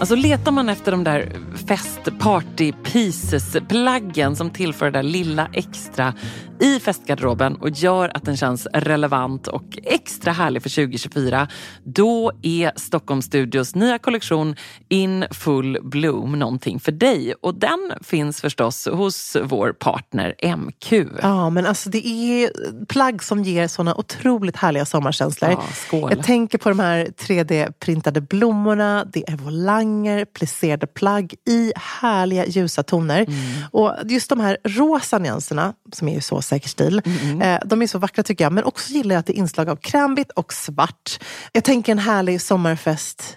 Alltså 0.00 0.14
letar 0.14 0.52
man 0.52 0.68
efter 0.68 0.92
de 0.92 1.04
där 1.04 1.32
fest 1.66 2.18
party 2.18 2.72
pieces 2.72 3.56
plaggen 3.68 4.36
som 4.36 4.50
tillför 4.50 4.86
det 4.86 4.98
där 4.98 5.02
lilla 5.02 5.48
extra 5.52 6.14
i 6.60 6.80
festgarderoben 6.80 7.56
och 7.56 7.70
gör 7.70 8.16
att 8.16 8.24
den 8.24 8.36
känns 8.36 8.66
relevant 8.72 9.46
och 9.46 9.78
extra 9.82 10.32
härlig 10.32 10.62
för 10.62 10.70
2024. 10.70 11.48
Då 11.84 12.32
är 12.42 12.72
Stockholm 12.76 13.22
Studios 13.22 13.74
nya 13.74 13.98
kollektion 13.98 14.56
In 14.88 15.24
Full 15.30 15.78
Bloom 15.82 16.38
någonting 16.38 16.80
för 16.80 16.92
dig. 16.92 17.34
Och 17.42 17.54
den 17.54 17.92
finns 18.02 18.40
förstås 18.40 18.88
hos 18.92 19.36
vår 19.44 19.72
partner 19.72 20.56
MQ. 20.56 20.92
Ja, 21.22 21.50
men 21.50 21.66
alltså 21.66 21.90
det 21.90 22.06
är 22.06 22.50
plagg 22.86 23.22
som 23.22 23.42
ger 23.42 23.68
såna 23.68 23.94
otroligt 23.94 24.56
härliga 24.56 24.84
sommarkänslor. 24.84 25.50
Ja, 25.50 25.62
skål. 25.72 26.12
Jag 26.16 26.24
tänker 26.24 26.58
på 26.58 26.68
de 26.68 26.80
här 26.80 27.04
3D-printade 27.06 28.20
blommorna, 28.20 29.04
det 29.12 29.30
är 29.30 29.36
volanger, 29.36 29.89
plisserade 30.34 30.86
plagg 30.86 31.34
i 31.48 31.72
härliga 31.76 32.46
ljusa 32.46 32.82
toner. 32.82 33.20
Mm. 33.20 33.64
Och 33.70 33.94
just 34.04 34.28
de 34.28 34.40
här 34.40 34.58
rosa 34.64 35.18
nyanserna, 35.18 35.74
som 35.92 36.08
är 36.08 36.14
ju 36.14 36.20
så 36.20 36.42
säker 36.42 36.68
stil, 36.68 37.02
Mm, 37.04 37.42
eh, 37.42 37.60
de 37.64 37.82
är 37.82 37.86
så 37.86 37.98
vackra 37.98 38.22
tycker 38.22 38.44
jag. 38.44 38.52
Men 38.52 38.64
också 38.64 38.92
gillar 38.92 39.14
jag 39.14 39.20
att 39.20 39.26
det 39.26 39.32
är 39.32 39.38
inslag 39.38 39.68
av 39.68 39.76
krämvitt 39.76 40.30
och 40.30 40.52
svart. 40.52 41.18
Jag 41.52 41.64
tänker 41.64 41.92
en 41.92 41.98
härlig 41.98 42.40
sommarfest 42.40 43.36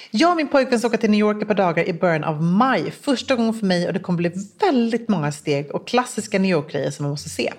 Jag 0.13 0.31
och 0.31 0.37
min 0.37 0.47
pojkvän 0.47 0.79
ska 0.79 0.87
åka 0.87 0.97
till 0.97 1.09
New 1.09 1.19
York 1.19 1.41
ett 1.41 1.47
par 1.47 1.55
dagar 1.55 1.83
i 1.83 1.93
början 1.93 2.23
av 2.23 2.43
maj. 2.43 2.91
Första 2.91 3.35
gången 3.35 3.53
för 3.53 3.65
mig 3.65 3.87
och 3.87 3.93
det 3.93 3.99
kommer 3.99 4.17
bli 4.17 4.31
väldigt 4.59 5.09
många 5.09 5.31
steg 5.31 5.71
och 5.71 5.87
klassiska 5.87 6.39
New 6.39 6.51
York-grejer 6.51 6.91
som 6.91 7.03
man 7.03 7.11
måste 7.11 7.29
se. 7.29 7.53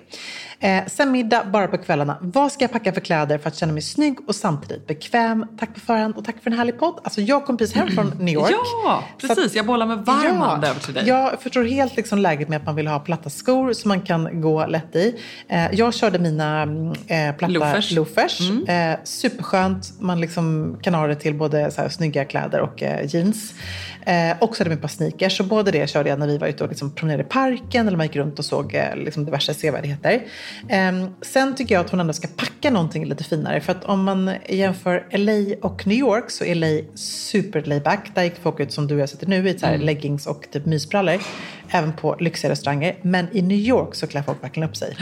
Eh, 0.63 0.83
sen 0.87 1.11
middag 1.11 1.43
bara 1.45 1.67
på 1.67 1.77
kvällarna. 1.77 2.17
Vad 2.21 2.51
ska 2.51 2.63
jag 2.63 2.71
packa 2.71 2.93
för 2.93 3.01
kläder 3.01 3.37
för 3.37 3.47
att 3.47 3.55
känna 3.55 3.73
mig 3.73 3.81
snygg 3.81 4.17
och 4.27 4.35
samtidigt 4.35 4.87
bekväm? 4.87 5.45
Tack 5.59 5.73
på 5.73 5.79
förhand 5.79 6.15
och 6.17 6.25
tack 6.25 6.35
för 6.43 6.51
en 6.51 6.57
härlig 6.57 6.79
podd. 6.79 6.99
Alltså 7.03 7.21
jag 7.21 7.45
kom 7.45 7.57
precis 7.57 7.75
hem 7.75 7.87
från 7.91 8.07
New 8.19 8.33
York. 8.33 8.51
Ja, 8.85 9.03
Så 9.21 9.31
att- 9.31 9.35
precis. 9.37 9.55
Jag 9.55 9.65
bollar 9.65 9.85
med 9.85 9.97
varm 9.97 10.37
hand 10.37 10.63
över 10.65 10.79
till 10.79 10.93
dig. 10.93 11.07
Jag 11.07 11.41
förstår 11.41 11.63
helt 11.63 11.95
liksom 11.95 12.17
läget 12.19 12.49
med 12.49 12.57
att 12.57 12.65
man 12.65 12.75
vill 12.75 12.87
ha 12.87 12.99
platta 12.99 13.29
skor 13.29 13.73
som 13.73 13.89
man 13.89 14.01
kan 14.01 14.41
gå 14.41 14.65
lätt 14.65 14.95
i. 14.95 15.15
Eh, 15.47 15.71
jag 15.73 15.93
körde 15.93 16.19
mina 16.19 16.61
mm, 16.61 16.87
eh, 17.07 17.35
platta 17.37 17.47
Loafers. 17.53 17.91
loafers. 17.91 18.39
Eh, 18.67 18.95
superskönt. 19.03 19.93
Man 19.99 20.21
liksom 20.21 20.77
kan 20.81 20.93
ha 20.93 21.07
det 21.07 21.15
till 21.15 21.33
både 21.35 21.71
så 21.71 21.81
här, 21.81 21.89
snygga 21.89 22.25
kläder 22.25 22.59
och 22.61 22.83
eh, 22.83 23.15
jeans. 23.15 23.53
Eh, 24.05 24.37
och 24.39 24.55
så 24.55 24.59
hade 24.63 24.69
vi 24.69 24.75
ett 24.75 24.81
par 24.81 24.87
sneakers. 24.87 25.37
Så 25.37 25.43
både 25.43 25.71
det 25.71 25.89
körde 25.89 26.09
jag 26.09 26.19
när 26.19 26.27
vi 26.27 26.37
var 26.37 26.47
ute 26.47 26.63
och 26.63 26.69
liksom 26.69 26.91
promenerade 26.91 27.23
i 27.23 27.27
parken 27.29 27.87
eller 27.87 27.97
man 27.97 28.05
gick 28.05 28.15
runt 28.15 28.39
och 28.39 28.45
såg 28.45 28.75
eh, 28.75 28.95
liksom 28.95 29.25
diverse 29.25 29.53
sevärdheter. 29.53 30.21
Eh, 30.69 31.07
sen 31.21 31.55
tycker 31.55 31.75
jag 31.75 31.85
att 31.85 31.91
hon 31.91 31.99
ändå 31.99 32.13
ska 32.13 32.27
packa 32.27 32.69
någonting 32.69 33.05
lite 33.05 33.23
finare. 33.23 33.61
För 33.61 33.71
att 33.71 33.83
om 33.83 34.03
man 34.03 34.31
jämför 34.49 35.07
LA 35.11 35.55
och 35.61 35.87
New 35.87 35.97
York 35.97 36.31
så 36.31 36.43
är 36.43 36.55
LA 36.55 36.95
super 36.95 37.61
layback. 37.61 38.11
Där 38.15 38.23
gick 38.23 38.37
folk 38.41 38.59
ut 38.59 38.71
som 38.71 38.87
du 38.87 38.95
och 38.95 39.01
jag 39.01 39.09
sitter 39.09 39.27
nu 39.27 39.49
i 39.49 39.59
så 39.59 39.65
här 39.65 39.77
leggings 39.77 40.27
och 40.27 40.47
typ 40.51 40.65
mysbrallor. 40.65 41.21
Även 41.69 41.93
på 41.93 42.15
lyxiga 42.19 42.51
restauranger. 42.51 42.95
Men 43.01 43.27
i 43.31 43.41
New 43.41 43.57
York 43.57 43.95
så 43.95 44.07
klär 44.07 44.23
folk 44.23 44.43
verkligen 44.43 44.69
upp 44.69 44.75
sig. 44.75 44.95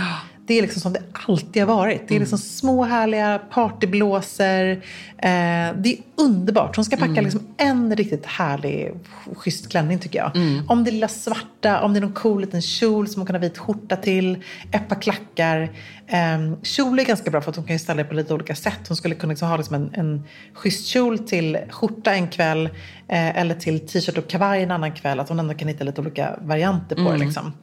Det 0.46 0.58
är 0.58 0.62
liksom 0.62 0.82
som 0.82 0.94
det 0.94 1.02
alltid 1.28 1.62
har 1.62 1.76
varit. 1.76 2.08
Det 2.08 2.16
är 2.16 2.20
liksom 2.20 2.38
små 2.38 2.84
härliga 2.84 3.40
partyblåsor. 3.52 4.72
Eh, 5.18 5.76
det 5.76 5.90
är 5.90 5.98
underbart. 6.16 6.76
Hon 6.76 6.86
ska 6.86 6.98
packa 6.98 7.22
liksom 7.22 7.48
en 7.58 7.96
riktigt 7.96 8.26
härlig, 8.26 8.92
schysst 9.36 9.70
klänning 9.70 10.00
tycker 10.00 10.20
jag. 10.20 10.32
Om 10.68 10.84
det 10.84 10.92
lilla 10.92 11.08
svarta, 11.08 11.82
om 11.82 11.94
det 11.94 12.00
är 12.00 12.02
någon 12.02 12.14
cool 12.14 12.42
liten 12.42 12.62
kjol 12.62 13.08
som 13.08 13.20
hon 13.20 13.28
kan 13.28 13.36
ha 13.36 13.42
vit 13.42 13.58
skjorta 13.58 13.96
till, 13.96 14.44
ett 14.72 14.88
par 14.88 15.02
klackar. 15.02 15.62
Eh, 16.08 16.54
kjol 16.64 17.00
är 17.00 17.04
ganska 17.06 17.32
bra 17.32 17.42
för 17.42 17.50
att 17.50 17.56
hon 17.56 17.66
kan 17.66 17.80
ställa 17.80 18.04
det 18.04 18.10
på 18.10 18.16
lite 18.16 18.34
olika 18.34 18.56
sätt. 18.56 18.88
Hon 18.88 18.98
skulle 18.98 19.16
kunna 19.16 19.32
liksom 19.32 19.48
ha 19.48 19.58
liksom 19.58 19.76
en, 19.76 19.94
en 19.94 20.24
schysst 20.54 20.88
kjol 20.88 21.20
till 21.20 21.58
skjorta 21.70 22.14
en 22.14 22.28
kväll 22.28 22.70
eller 23.18 23.56
till 23.56 23.80
t-shirt 23.88 24.18
och 24.18 24.28
kavaj 24.30 24.64
en 24.64 24.72
annan 24.72 24.92
kväll. 24.92 25.20
Att 25.20 25.30
hon 25.30 25.40
ändå 25.40 25.54
kan 25.54 25.68
hitta 25.68 25.84
lite 25.84 26.02
olika 26.02 26.40
varianter 26.42 26.96
på 26.96 27.12
det. 27.12 27.18
Liksom. 27.18 27.54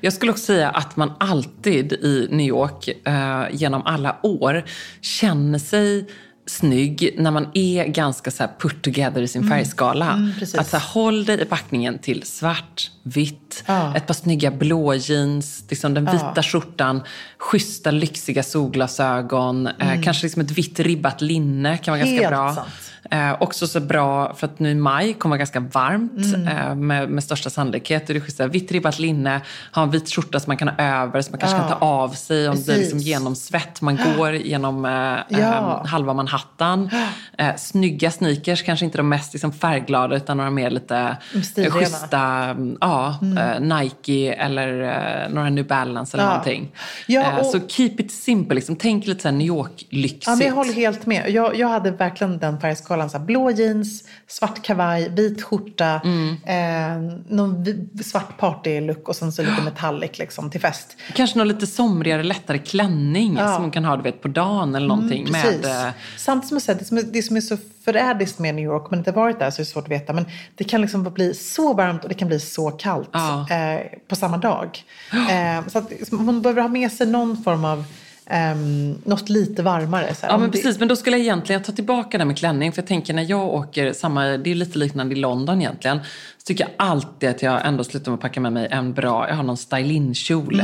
Jag 0.00 0.12
skulle 0.12 0.32
också 0.32 0.44
säga 0.44 0.70
att 0.70 0.96
man 0.96 1.12
alltid 1.20 1.92
i 1.92 2.28
New 2.30 2.46
York 2.46 2.88
eh, 3.06 3.42
genom 3.52 3.82
alla 3.86 4.16
år 4.22 4.64
känner 5.00 5.58
sig 5.58 6.06
snygg 6.46 7.14
när 7.18 7.30
man 7.30 7.48
är 7.54 7.84
ganska 7.84 8.30
så 8.30 8.44
put 8.58 8.82
together 8.82 9.22
i 9.22 9.28
sin 9.28 9.48
färgskala. 9.48 10.32
precis. 10.38 10.54
att 10.54 10.68
så 10.68 10.76
här, 10.76 10.84
håll 10.88 11.24
dig 11.24 11.42
i 11.42 11.44
packningen 11.44 11.98
till 11.98 12.22
svart, 12.22 12.90
vitt, 13.02 13.64
Ja. 13.66 13.96
ett 13.96 14.06
par 14.06 14.14
snygga 14.14 14.50
blå 14.50 14.94
jeans, 14.94 15.64
liksom 15.70 15.94
den 15.94 16.04
vita 16.04 16.42
skjortan, 16.42 17.02
schyssta 17.38 17.90
lyxiga 17.90 18.42
solglasögon, 18.42 19.66
eh, 19.66 20.02
kanske 20.02 20.26
liksom 20.26 20.42
ett 20.42 20.50
vitt 20.50 20.80
ribbat 20.80 21.20
linne 21.20 21.78
kan 21.78 21.92
vara 21.92 21.98
ganska 21.98 22.16
Helt 22.20 22.28
bra. 22.28 22.54
sant. 22.54 22.68
Eh, 23.10 23.36
också 23.42 23.66
så 23.66 23.80
bra 23.80 24.34
för 24.34 24.46
att 24.46 24.58
nu 24.58 24.70
i 24.70 24.74
maj 24.74 25.12
kommer 25.14 25.36
ganska 25.36 25.60
varmt 25.60 26.34
Mm. 26.34 26.48
eh, 26.48 26.74
med, 26.74 27.08
med 27.10 27.24
största 27.24 27.50
sannolikhet. 27.50 28.02
Och 28.08 28.14
det 28.14 28.18
är 28.18 28.20
schysst, 28.20 28.40
vitt 28.40 28.72
ribbat 28.72 28.98
linne, 28.98 29.40
ha 29.72 29.82
en 29.82 29.90
vit 29.90 30.08
skjorta 30.14 30.40
som 30.40 30.50
man 30.50 30.56
kan 30.56 30.68
ha 30.68 30.76
över 30.84 31.22
så 31.22 31.30
man 31.30 31.40
kanske 31.40 31.58
kan 31.58 31.68
ta 31.68 31.74
av 31.74 32.08
sig 32.08 32.48
om 32.48 32.54
det 32.66 32.72
är 32.72 32.76
liksom 32.78 32.98
Precis. 32.98 33.08
genom 33.08 33.36
svett. 33.36 33.80
Man 33.80 33.98
går 34.16 34.34
genom 34.34 34.84
eh, 34.84 34.90
Ja. 34.90 35.38
eh, 35.38 35.86
halva 35.86 36.14
Manhattan. 36.14 36.90
Eh, 37.38 37.54
snygga 37.56 38.10
sneakers, 38.10 38.62
kanske 38.62 38.84
inte 38.84 38.98
de 38.98 39.08
mest 39.08 39.32
liksom, 39.34 39.52
färgglada 39.52 40.16
utan 40.16 40.36
några 40.36 40.50
mer 40.50 40.70
lite 40.70 41.16
eh, 41.34 41.40
Stilrena. 41.42 41.74
schyssta, 41.74 42.20
mm, 42.20 42.78
ja, 42.80 43.18
eh, 43.38 43.60
Nike 43.60 44.32
eller 44.32 45.28
några 45.28 45.50
New 45.50 45.66
Balance 45.66 46.16
eller 46.16 46.24
Ja. 46.24 46.28
någonting. 46.30 46.70
Ja, 47.06 47.38
och- 47.38 47.46
så 47.46 47.60
keep 47.68 47.94
it 47.98 48.12
simple, 48.12 48.54
liksom. 48.54 48.76
tänk 48.76 49.06
lite 49.06 49.22
så 49.22 49.28
här 49.28 49.36
New 49.36 49.46
York-lyxigt. 49.46 50.26
Ja, 50.26 50.36
men 50.36 50.46
jag 50.46 50.54
håller 50.54 50.72
helt 50.74 51.06
med. 51.06 51.30
Jag, 51.30 51.56
jag 51.56 51.68
hade 51.68 51.90
verkligen 51.90 52.38
den 52.38 52.60
färgskalan. 52.60 52.93
Så 53.10 53.18
här, 53.18 53.24
blå 53.24 53.50
jeans, 53.50 54.04
svart 54.26 54.62
kavaj, 54.62 55.08
vit 55.08 55.42
skjorta, 55.42 56.00
Mm. 56.04 56.36
eh, 56.46 57.12
någon 57.28 57.64
svart 58.04 58.38
partylook 58.38 59.08
och 59.08 59.16
sen 59.16 59.32
så 59.32 59.42
lite 59.42 59.62
metallic 59.62 60.18
liksom, 60.18 60.50
till 60.50 60.60
fest. 60.60 60.96
Kanske 61.14 61.38
någon 61.38 61.48
lite 61.48 61.66
somrigare, 61.66 62.22
lättare 62.22 62.58
klänning 62.58 63.36
Ja. 63.38 63.52
som 63.52 63.62
man 63.62 63.70
kan 63.70 63.84
ha 63.84 63.96
du 63.96 64.02
vet, 64.02 64.22
på 64.22 64.28
dagen 64.28 64.74
eller 64.74 64.86
någonting. 64.88 65.26
Precis. 65.26 65.62
med, 65.62 65.86
eh, 65.86 65.92
Samtidigt 66.16 66.48
som 66.48 66.54
jag 66.56 66.62
säger, 66.62 66.78
det 66.78 66.84
som, 66.84 66.98
är, 66.98 67.02
det 67.02 67.22
som 67.22 67.36
är 67.36 67.40
så 67.40 67.56
förrädiskt 67.84 68.38
med 68.38 68.54
New 68.54 68.64
York, 68.64 68.90
man 68.90 68.98
inte 68.98 69.12
varit 69.12 69.38
där 69.38 69.50
så 69.50 69.56
är 69.60 69.64
det 69.64 69.70
svårt 69.70 69.84
att 69.84 69.90
veta, 69.90 70.12
men 70.12 70.26
det 70.54 70.64
kan 70.64 70.80
liksom 70.80 71.02
bli 71.04 71.34
så 71.34 71.74
varmt 71.74 72.02
och 72.02 72.08
det 72.08 72.14
kan 72.14 72.28
bli 72.28 72.40
så 72.40 72.70
kallt 72.70 73.08
Ja. 73.12 73.46
eh, 73.50 73.80
på 74.08 74.16
samma 74.16 74.36
dag. 74.36 74.84
Eh, 75.30 75.66
så 75.68 75.78
att 75.78 75.92
man 76.10 76.42
behöver 76.42 76.62
ha 76.62 76.68
med 76.68 76.92
sig 76.92 77.06
någon 77.06 77.42
form 77.42 77.64
av 77.64 77.84
ehm, 78.26 78.98
något 79.04 79.28
lite 79.28 79.62
varmare. 79.62 80.14
Så 80.14 80.26
här. 80.26 80.32
Ja 80.32 80.38
men 80.38 80.50
precis, 80.50 80.78
men 80.78 80.88
då 80.88 80.96
skulle 80.96 81.16
jag 81.16 81.24
egentligen 81.24 81.62
ta 81.62 81.72
tillbaka 81.72 82.18
det 82.18 82.24
med 82.24 82.38
klänning. 82.38 82.72
För 82.72 82.82
jag 82.82 82.88
tänker 82.88 83.14
när 83.14 83.30
jag 83.30 83.48
åker, 83.48 83.92
samma, 83.92 84.24
det 84.24 84.50
är 84.50 84.54
lite 84.54 84.78
liknande 84.78 85.14
i 85.14 85.18
London 85.18 85.60
egentligen. 85.60 85.98
Så 86.38 86.46
tycker 86.46 86.64
jag 86.64 86.72
alltid 86.76 87.28
att 87.28 87.42
jag 87.42 87.66
ändå 87.66 87.84
slutar 87.84 88.10
med 88.10 88.16
att 88.16 88.20
packa 88.20 88.40
med 88.40 88.52
mig 88.52 88.68
en 88.70 88.92
bra, 88.92 89.28
jag 89.28 89.36
har 89.36 89.42
någon 89.42 89.56
styling-kjol. 89.56 90.62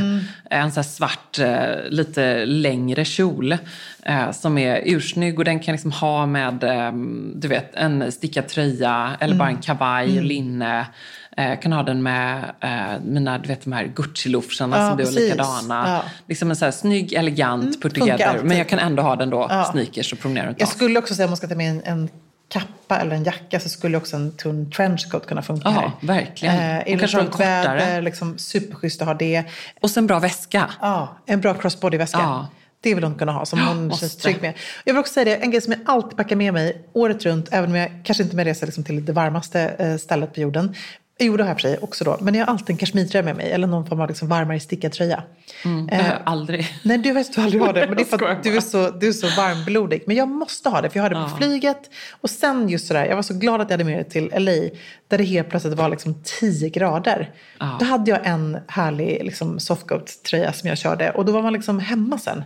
En 0.50 0.72
sån 0.72 0.84
svart, 0.84 1.38
eh, 1.38 1.90
lite 1.90 2.44
längre 2.46 3.04
kjol. 3.04 3.56
Eh, 4.02 4.30
som 4.30 4.58
är 4.58 4.82
ursnygg 4.84 5.38
och 5.38 5.44
den 5.44 5.58
kan 5.58 5.66
jag 5.66 5.72
liksom 5.72 5.92
ha 5.92 6.26
med, 6.26 6.64
eh, 6.64 6.92
du 7.34 7.48
vet, 7.48 7.74
en 7.74 8.12
stickad 8.12 8.48
tröja 8.48 9.16
eller 9.20 9.36
bara 9.36 9.48
en 9.48 9.56
kavaj 9.56 10.18
och 10.18 10.24
linne. 10.24 10.86
Eh, 11.36 11.60
kan 11.60 11.72
ha 11.72 11.82
den 11.82 12.02
med 12.02 12.44
eh, 12.60 13.00
mina, 13.04 13.38
du 13.38 13.48
vet 13.48 13.64
de 13.64 13.72
här 13.72 13.84
Gucci-loafsarna 13.84 14.76
Ja, 14.78 14.88
som 14.88 14.96
du 14.98 15.04
har 15.04 15.12
likadana. 15.12 15.84
Ja. 15.88 16.02
Liksom 16.28 16.50
en 16.50 16.56
så 16.56 16.64
här 16.64 16.72
snygg, 16.72 17.12
elegant, 17.12 17.82
put 17.82 17.98
funkar 17.98 18.16
together. 18.18 18.40
Men 18.42 18.58
jag 18.58 18.68
kan 18.68 18.78
ändå 18.78 19.02
ha 19.02 19.16
den 19.16 19.30
då, 19.30 19.46
Ja. 19.50 19.64
sneakers 19.72 20.12
och 20.12 20.18
promenera 20.18 20.46
runt 20.48 20.60
Jag 20.60 20.68
skulle 20.68 20.98
också 20.98 21.14
säga 21.14 21.26
om 21.26 21.30
man 21.30 21.36
ska 21.36 21.48
ta 21.48 21.54
med 21.54 21.70
en, 21.70 21.82
en 21.84 22.08
kappa 22.48 22.98
eller 22.98 23.16
en 23.16 23.24
jacka 23.24 23.60
så 23.60 23.68
skulle 23.68 23.96
också 23.96 24.16
en 24.16 24.36
tunn 24.36 24.70
trenchcoat 24.70 25.26
kunna 25.26 25.42
funka 25.42 25.62
Ja, 25.68 25.70
här. 25.70 25.90
verkligen. 26.00 26.54
Eh, 26.86 26.94
Och 26.94 26.98
kanske 27.00 27.20
en 27.20 27.26
kortare. 27.26 27.78
väder, 27.78 28.02
liksom 28.02 28.38
superschysst 28.38 29.00
att 29.02 29.06
ha 29.08 29.14
det. 29.14 29.44
Och 29.80 29.90
sen 29.90 30.06
bra 30.06 30.18
väska. 30.18 30.70
Ja, 30.80 31.16
en 31.26 31.40
bra 31.40 31.54
crossbody-väska. 31.54 32.18
Ja. 32.18 32.48
Det 32.82 32.94
vill 32.94 33.04
hon 33.04 33.14
kunna 33.14 33.32
ha, 33.32 33.44
som 33.46 33.58
hon 33.66 33.92
känns 33.92 34.16
trygg 34.16 34.36
med. 34.42 34.54
Jag 34.84 34.92
vill 34.94 35.00
också 35.00 35.12
säga 35.12 35.24
det, 35.24 35.36
en 35.36 35.50
grej 35.50 35.60
som 35.60 35.72
jag 35.72 35.80
alltid 35.84 36.16
packar 36.16 36.36
med 36.36 36.52
mig 36.52 36.84
året 36.92 37.24
runt, 37.24 37.48
även 37.52 37.70
om 37.70 37.76
jag 37.76 37.90
kanske 38.04 38.22
inte 38.22 38.36
med 38.36 38.44
reser 38.46 38.66
liksom 38.66 38.84
till 38.84 39.04
det 39.04 39.12
varmaste 39.12 39.60
eh, 39.60 39.96
stället 39.96 40.34
på 40.34 40.40
jorden. 40.40 40.74
Jo, 41.22 41.36
det 41.36 41.42
har 41.42 41.50
jag 41.50 41.56
för 41.56 41.68
sig 41.68 41.78
också 41.78 42.04
då. 42.04 42.18
Men 42.20 42.34
jag 42.34 42.46
har 42.46 42.52
alltid 42.52 42.70
en 42.70 42.76
kashmirtröja 42.76 43.22
med 43.24 43.36
mig, 43.36 43.52
eller 43.52 43.66
någon 43.66 43.86
form 43.86 44.00
av 44.00 44.08
liksom 44.08 44.28
varmare 44.28 44.60
stickad 44.60 44.92
tröja. 44.92 45.22
Det 45.88 45.96
har 45.96 46.04
jag 46.04 46.18
aldrig. 46.24 46.68
Nej, 46.82 46.98
du 46.98 47.12
vet 47.12 47.34
du 47.34 47.40
aldrig 47.40 47.62
har 47.62 47.72
det. 47.72 47.86
Men 47.86 47.96
det 47.96 48.02
är 48.02 48.18
för 48.18 48.26
att 48.28 48.42
du 48.42 48.56
är, 48.56 48.60
så, 48.60 48.90
du 48.90 49.08
är 49.08 49.12
så 49.12 49.26
varmblodig. 49.26 50.02
Men 50.06 50.16
jag 50.16 50.28
måste 50.28 50.68
ha 50.68 50.80
det, 50.80 50.90
för 50.90 50.98
jag 50.98 51.04
har 51.04 51.10
det 51.10 51.30
på 51.30 51.36
flyget. 51.36 51.90
Och 52.20 52.30
sen 52.30 52.68
just 52.68 52.86
sådär, 52.86 53.06
jag 53.06 53.16
var 53.16 53.22
så 53.22 53.34
glad 53.34 53.60
att 53.60 53.70
jag 53.70 53.78
hade 53.78 53.84
med 53.84 53.98
det 53.98 54.04
till 54.10 54.32
LA. 54.36 54.52
Där 55.08 55.18
det 55.18 55.24
helt 55.24 55.48
plötsligt 55.50 55.74
var 55.74 55.88
liksom 55.88 56.22
10 56.40 56.68
grader. 56.68 57.30
Ja. 57.58 57.76
Då 57.80 57.86
hade 57.86 58.10
jag 58.10 58.26
en 58.26 58.58
härlig 58.68 59.24
liksom, 59.24 59.60
softcoat-tröja 59.60 60.52
som 60.52 60.68
jag 60.68 60.78
körde. 60.78 61.10
Och 61.10 61.24
då 61.24 61.32
var 61.32 61.42
man 61.42 61.52
liksom 61.52 61.78
hemma 61.78 62.18
sen. 62.18 62.44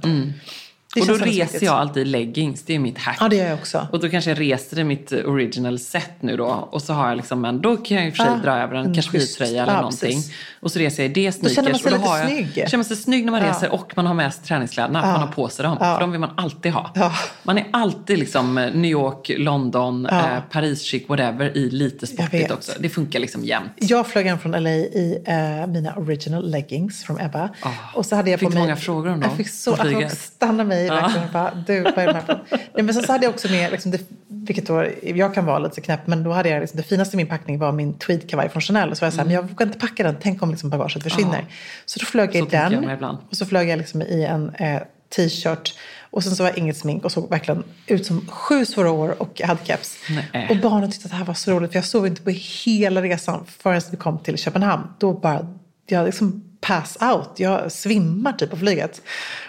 Det. 0.94 1.00
Och 1.00 1.06
då 1.06 1.14
reser 1.14 1.30
viktigt. 1.44 1.62
jag 1.62 1.74
alltid 1.74 2.06
leggings, 2.06 2.62
det 2.62 2.74
är 2.74 2.78
mitt 2.78 2.98
hack. 2.98 3.16
Ja, 3.20 3.28
det 3.28 3.36
gör 3.36 3.46
jag 3.46 3.54
också. 3.58 3.86
Och 3.92 4.00
då 4.00 4.08
kanske 4.08 4.30
jag 4.30 4.40
reser 4.40 4.78
i 4.78 4.84
mitt 4.84 5.12
original 5.12 5.78
set 5.78 6.22
nu 6.22 6.36
då. 6.36 6.68
Och 6.72 6.82
så 6.82 6.92
har 6.92 7.08
jag 7.08 7.16
liksom 7.16 7.44
en, 7.44 7.60
då 7.60 7.76
kan 7.76 7.96
jag 7.96 8.06
i 8.06 8.10
och 8.10 8.16
för 8.16 8.24
sig 8.24 8.32
Ja, 8.36 8.40
dra 8.50 8.58
över 8.58 8.74
en 8.74 8.94
kashmirtröja 8.94 9.62
eller 9.62 9.72
ja, 9.72 9.80
någonting. 9.80 10.16
precis. 10.16 10.32
Och 10.60 10.72
så 10.72 10.78
reser 10.78 11.02
jag 11.02 11.10
i 11.10 11.14
det 11.24 11.32
sneakers. 11.32 11.54
känner 11.56 11.70
man 11.70 11.78
sig 11.80 11.92
och 11.92 11.98
då 11.98 12.04
lite 12.04 12.18
jag, 12.18 12.28
snygg. 12.28 12.54
känner 12.54 12.76
man 12.76 12.84
sig 12.84 12.96
snygg 12.96 13.24
när 13.24 13.32
man 13.32 13.42
Ja. 13.42 13.48
reser 13.50 13.72
och 13.72 13.92
man 13.96 14.06
har 14.06 14.14
med 14.14 14.34
sig 14.34 14.44
träningskläderna. 14.44 15.02
För 15.02 15.08
man 15.12 15.20
har 15.20 15.26
på 15.28 15.48
sig 15.48 15.62
dem. 15.64 15.76
Ja. 15.80 15.94
För 15.94 16.00
de 16.00 16.10
vill 16.10 16.20
man 16.20 16.30
alltid 16.36 16.72
ha. 16.72 16.90
Ja. 16.94 17.12
Man 17.42 17.58
är 17.58 17.66
alltid 17.70 18.18
liksom 18.18 18.58
eh, 18.58 18.72
New 18.74 18.90
York, 18.90 19.30
London, 19.38 20.08
Ja. 20.10 20.18
eh, 20.20 20.40
Paris 20.50 20.82
chic, 20.82 21.08
whatever 21.08 21.56
i 21.56 21.70
lite 21.70 22.06
sportigt 22.06 22.50
också. 22.50 22.72
Det 22.78 22.88
funkar 22.88 23.18
liksom 23.20 23.44
jämt. 23.44 23.72
Jag 23.76 24.06
flög 24.06 24.26
hem 24.26 24.38
från 24.38 24.52
LA 24.52 24.70
i 24.70 25.22
eh, 25.26 25.66
mina 25.66 25.94
original 25.96 26.50
leggings 26.50 27.04
från 27.04 27.20
Ebba. 27.20 27.48
Ah. 27.62 27.68
och 27.94 28.06
så 28.06 28.16
hade 28.16 28.30
jag 28.30 28.40
Fick 28.40 28.46
på 28.48 28.50
du 28.50 28.54
mig, 28.54 28.62
många 28.62 28.76
frågor 28.76 29.08
om 29.10 29.20
dem 29.20 29.22
Jag 29.30 29.36
fick 29.36 29.48
så, 29.48 29.72
att 29.72 29.80
folk 29.92 30.10
stannade 30.10 30.64
mig 30.68 30.83
verkligen. 30.90 31.32
Bara, 31.32 31.64
du, 31.66 31.82
vad 31.82 31.98
är 31.98 32.06
det 32.06 32.12
här? 32.12 32.40
Nej, 32.50 32.84
men 32.84 32.94
sen 32.94 33.02
så 33.02 33.12
hade 33.12 33.24
jag 33.24 33.34
också 33.34 33.50
med, 33.50 33.72
liksom 33.72 33.90
det, 33.90 34.00
vilket 34.28 34.66
då, 34.66 34.86
jag 35.02 35.34
kan 35.34 35.46
vara 35.46 35.58
lite 35.58 35.80
knäpp, 35.80 36.06
men 36.06 36.22
då 36.22 36.32
hade 36.32 36.48
jag 36.48 36.60
liksom, 36.60 36.76
det 36.76 36.82
finaste 36.82 37.16
i 37.16 37.18
min 37.18 37.26
packning 37.26 37.58
var 37.58 37.72
min 37.72 37.94
tweedkavaj 37.94 38.48
från 38.48 38.62
Chanel. 38.62 38.90
Och 38.90 38.96
så 38.96 39.00
var 39.00 39.06
jag 39.06 39.12
så 39.12 39.18
här, 39.18 39.24
men 39.24 39.34
jag 39.34 39.42
vågar 39.42 39.66
inte 39.66 39.78
packa 39.78 40.02
den, 40.02 40.16
tänk 40.20 40.42
om 40.42 40.50
liksom 40.50 40.70
bagaget 40.70 41.02
försvinner. 41.02 41.38
Ja. 41.38 41.54
Så 41.84 41.98
då 41.98 42.06
flög 42.06 42.28
jag 42.28 42.34
i 42.34 42.38
jag 42.38 42.70
den. 42.72 42.90
ibland. 42.90 43.18
Och 43.30 43.36
så 43.36 43.46
flög 43.46 43.68
jag 43.68 43.78
liksom 43.78 44.02
i 44.02 44.24
en 44.24 44.54
eh, 44.54 44.82
t-shirt. 45.16 45.78
Och 46.10 46.24
sen 46.24 46.36
så 46.36 46.42
var 46.42 46.50
jag 46.50 46.58
inget 46.58 46.76
smink 46.76 47.04
och 47.04 47.12
såg 47.12 47.30
verkligen 47.30 47.64
ut 47.86 48.06
som 48.06 48.26
sju 48.28 48.64
svåra 48.64 48.90
år 48.90 49.22
och 49.22 49.30
jag 49.34 49.46
hade 49.46 49.64
keps. 49.64 49.96
Nej. 50.32 50.48
Och 50.50 50.56
barnen 50.56 50.90
tyckte 50.90 51.06
att 51.06 51.10
det 51.10 51.16
här 51.16 51.24
var 51.24 51.34
så 51.34 51.50
roligt 51.50 51.70
för 51.70 51.78
jag 51.78 51.84
sov 51.84 52.06
inte 52.06 52.22
på 52.22 52.30
hela 52.30 53.02
resan 53.02 53.44
förrän 53.58 53.80
vi 53.90 53.96
kom 53.96 54.18
till 54.18 54.38
Köpenhamn. 54.38 54.82
Då 54.98 55.12
bara, 55.12 55.46
jag 55.86 56.04
liksom 56.04 56.53
pass 56.66 56.98
out. 57.00 57.30
Jag 57.36 57.72
svimmar 57.72 58.32
typ 58.32 58.50
på 58.50 58.56
flyget. 58.56 59.02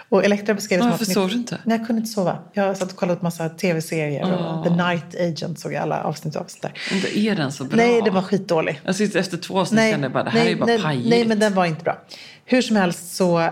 Och 0.08 0.24
Elektra 0.24 0.54
beskrev 0.54 0.78
det 0.78 0.82
som 0.82 0.90
Varför 0.90 1.04
att... 1.04 1.12
sov 1.12 1.28
du 1.28 1.34
inte? 1.34 1.58
Nej, 1.64 1.78
jag 1.78 1.86
kunde 1.86 2.00
inte 2.00 2.12
sova. 2.12 2.38
Jag 2.52 2.76
satt 2.76 2.92
och 2.92 2.98
kollade 2.98 3.18
på 3.18 3.24
massa 3.24 3.48
tv-serier 3.48 4.32
och 4.32 4.64
The 4.64 4.70
Night 4.70 5.14
Agent 5.20 5.60
såg 5.60 5.72
jag 5.72 5.82
alla 5.82 6.02
avsnitt 6.02 6.36
av. 6.36 6.46
Inte 6.92 7.18
är 7.18 7.36
den 7.36 7.52
så 7.52 7.64
bra? 7.64 7.76
Nej, 7.76 8.02
den 8.02 8.14
var 8.14 8.22
skitdålig. 8.22 8.80
Jag 8.84 8.96
sitter 8.96 9.20
efter 9.20 9.36
två 9.36 9.58
avsnitt 9.58 9.90
kände 9.90 10.04
jag 10.04 10.12
bara, 10.12 10.24
det 10.24 10.30
här 10.30 10.38
nej, 10.38 10.46
är 10.46 10.50
ju 10.50 10.56
bara 10.56 10.66
nej, 10.66 10.82
pajigt. 10.82 11.08
nej, 11.08 11.26
men 11.26 11.38
den 11.38 11.54
var 11.54 11.64
inte 11.64 11.84
bra. 11.84 12.02
Hur 12.44 12.62
som 12.62 12.76
helst 12.76 13.16
så, 13.16 13.40
eh, 13.40 13.50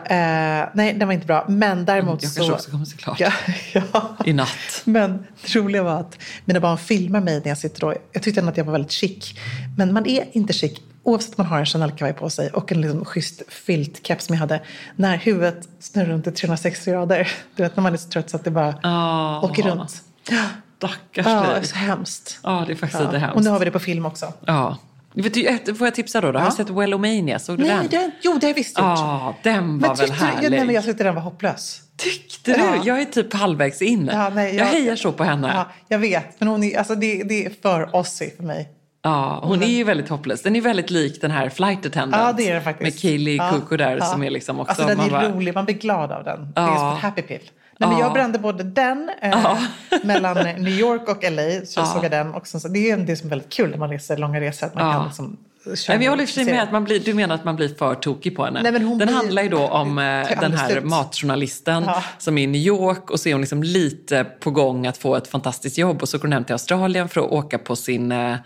nej 0.74 0.94
den 0.94 1.08
var 1.08 1.12
inte 1.12 1.26
bra. 1.26 1.46
Men 1.48 1.84
däremot 1.84 2.22
jag 2.22 2.32
så... 2.32 2.36
kanske 2.36 2.54
också 2.54 2.70
kommer 2.70 2.84
se 2.84 2.96
klart. 2.96 3.20
Ja, 3.20 3.32
ja. 3.92 4.16
I 4.24 4.32
natt. 4.32 4.82
Men 4.84 5.26
det 5.42 5.56
roliga 5.56 5.82
var 5.82 6.00
att 6.00 6.18
mina 6.44 6.60
barn 6.60 6.78
filmar 6.78 7.20
mig 7.20 7.40
när 7.40 7.48
jag 7.48 7.58
sitter 7.58 7.84
och 7.84 7.94
jag 8.12 8.22
tyckte 8.22 8.40
ändå 8.40 8.50
att 8.50 8.56
jag 8.56 8.64
var 8.64 8.72
väldigt 8.72 8.92
chic. 8.92 9.34
Men 9.76 9.92
man 9.92 10.06
är 10.06 10.24
inte 10.32 10.52
chic 10.52 10.72
oavsett 11.04 11.30
om 11.30 11.34
man 11.42 11.46
har 11.46 11.58
en 11.58 11.66
Chanel-kavaj 11.66 12.12
på 12.14 12.30
sig 12.30 12.50
och 12.50 12.72
en 12.72 12.80
liksom 12.80 13.04
schysst 13.04 13.42
filtkeps 13.48 14.24
som 14.26 14.34
jag 14.34 14.40
hade. 14.40 14.60
När 14.96 15.16
huvudet 15.16 15.68
snurrar 15.80 16.06
runt 16.06 16.26
i 16.26 16.30
360 16.30 16.90
grader. 16.90 17.32
Du 17.56 17.62
vet 17.62 17.76
när 17.76 17.82
man 17.82 17.92
är 17.92 17.96
så 17.96 18.08
trött 18.08 18.30
så 18.30 18.36
att 18.36 18.44
det 18.44 18.50
bara 18.50 18.74
Ja. 18.82 19.40
åker 19.42 19.62
runt. 19.62 20.02
Stackars 20.78 21.26
Ja, 21.26 21.46
det 21.54 21.58
är 21.58 21.62
så 21.62 21.74
hemskt. 21.76 22.38
Ja, 22.42 22.64
det 22.66 22.72
är 22.72 22.76
faktiskt 22.76 23.02
lite 23.02 23.12
Ja. 23.14 23.18
hemskt. 23.18 23.36
Och 23.36 23.44
nu 23.44 23.50
har 23.50 23.58
vi 23.58 23.64
det 23.64 23.70
på 23.70 23.78
film 23.78 24.06
också. 24.06 24.32
Ja. 24.46 24.78
Vet 25.16 25.34
du, 25.64 25.74
får 25.74 25.86
jag 25.86 25.94
tipsa 25.94 26.20
då? 26.20 26.32
då? 26.32 26.38
Har 26.38 26.50
du 26.50 26.56
sett 26.56 26.70
Wellomania? 26.70 27.38
Såg 27.38 27.58
du 27.58 27.64
Nej, 27.64 27.76
den? 27.76 27.88
det, 27.90 28.10
jo, 28.22 28.32
det 28.38 28.46
har 28.46 28.50
jag 28.50 28.54
visst 28.54 28.78
gjort. 28.78 28.84
Ja, 28.86 29.34
den 29.42 29.54
var 29.54 29.62
men 29.62 29.80
väl 29.80 29.96
tyckte 30.08 30.14
du- 30.14 30.26
härlig? 30.26 30.44
Ja, 30.46 30.50
nej, 30.50 30.64
men 30.66 30.74
jag 30.74 30.84
tyckte 30.84 31.04
den 31.04 31.14
var 31.14 31.22
hopplös. 31.22 31.80
Tyckte 31.96 32.52
du? 32.52 32.58
Ja. 32.60 32.82
Jag 32.84 33.00
är 33.00 33.04
typ 33.04 33.32
halvvägs 33.34 33.82
in. 33.82 34.10
Ja, 34.12 34.28
nej, 34.34 34.56
jag, 34.56 34.64
hejar 34.66 34.96
så 34.96 35.12
på 35.12 35.24
henne. 35.24 35.52
Ja, 35.54 35.66
jag 35.88 35.98
vet, 35.98 36.40
men 36.40 36.48
hon 36.48 36.64
är, 36.64 36.78
alltså, 36.78 36.94
det, 36.94 37.22
det 37.22 37.46
är 37.46 37.52
för 37.62 37.96
Ossie 37.96 38.30
för 38.36 38.42
mig. 38.42 38.68
Ja, 39.06 39.40
hon 39.42 39.62
är 39.62 39.66
ju 39.66 39.84
väldigt 39.84 40.08
hopplös. 40.08 40.42
Den 40.42 40.56
är 40.56 40.60
väldigt 40.60 40.90
lik 40.90 41.20
den 41.20 41.30
här 41.30 41.48
Flight 41.48 41.86
Attendant. 41.86 42.22
Ja, 42.22 42.32
det 42.32 42.48
är 42.50 42.54
den 42.54 42.62
faktiskt. 42.64 42.94
Med 42.94 43.00
Kaylee 43.10 43.36
ja, 43.70 43.76
där 43.76 43.96
ja. 43.96 44.04
som 44.04 44.22
är 44.22 44.30
liksom 44.30 44.60
också... 44.60 44.70
Alltså 44.70 44.86
den 44.86 44.96
man 44.96 45.06
är 45.06 45.10
bara- 45.10 45.28
rolig, 45.32 45.54
man 45.54 45.64
blir 45.64 45.74
glad 45.74 46.12
av 46.12 46.24
den. 46.24 46.52
Det 46.54 46.60
är 46.60 46.64
Ja. 46.66 46.76
som 46.78 46.88
ett 46.96 47.02
happy 47.02 47.22
pill. 47.22 47.50
Nej, 47.78 47.88
men 47.88 47.98
Ja. 47.98 48.04
jag 48.04 48.12
brände 48.12 48.38
både 48.38 48.62
den 48.64 49.10
eh, 49.22 49.58
mellan 50.04 50.34
New 50.36 50.68
York 50.68 51.08
och 51.08 51.22
LA, 51.22 51.66
så 51.66 51.80
jag 51.80 51.86
Ja. 51.86 51.92
såg 51.94 52.04
jag 52.04 52.10
den. 52.10 52.34
Och 52.34 52.46
sen, 52.46 52.60
så, 52.60 52.68
det 52.68 52.90
är 52.90 52.94
en 52.94 53.06
det 53.06 53.16
som 53.16 53.26
är 53.28 53.30
väldigt 53.30 53.52
kul 53.52 53.70
när 53.70 53.78
man 53.78 53.90
reser 53.90 54.16
långa 54.16 54.40
resor. 54.40 54.66
Att 54.66 54.74
man 54.74 54.86
Ja. 54.86 54.92
kan 54.92 55.04
liksom 55.06 55.36
Nej, 55.66 55.76
men 55.88 56.02
jag 56.02 56.10
håller 56.10 56.26
för 56.26 56.44
med 56.44 56.62
att 56.62 56.72
man 56.72 56.84
blir, 56.84 57.00
du 57.00 57.14
menar 57.14 57.34
att 57.34 57.44
man 57.44 57.56
blir 57.56 57.68
för 57.68 57.94
tokig 57.94 58.36
på 58.36 58.44
henne. 58.44 58.62
Nej, 58.62 58.72
den 58.72 58.96
blir- 58.98 59.06
handlar 59.06 59.42
ju 59.42 59.48
då 59.48 59.68
om 59.68 59.98
eh, 59.98 60.40
den 60.40 60.52
här 60.52 60.80
matjournalisten 60.80 61.82
Ja. 61.86 62.02
som 62.18 62.38
är 62.38 62.42
i 62.42 62.46
New 62.46 62.60
York 62.60 63.10
och 63.10 63.20
så 63.20 63.28
är 63.28 63.32
hon 63.32 63.40
liksom 63.40 63.62
lite 63.62 64.24
på 64.24 64.50
gång 64.50 64.86
att 64.86 64.96
få 64.96 65.16
ett 65.16 65.28
fantastiskt 65.28 65.78
jobb 65.78 66.02
och 66.02 66.08
så 66.08 66.18
går 66.18 66.22
hon 66.22 66.32
hem 66.32 66.44
till 66.44 66.52
Australien 66.52 67.08
för 67.08 67.20
att 67.20 67.30
åka 67.32 67.58
på 67.58 67.76
sin... 67.76 68.12
Eh, 68.12 68.36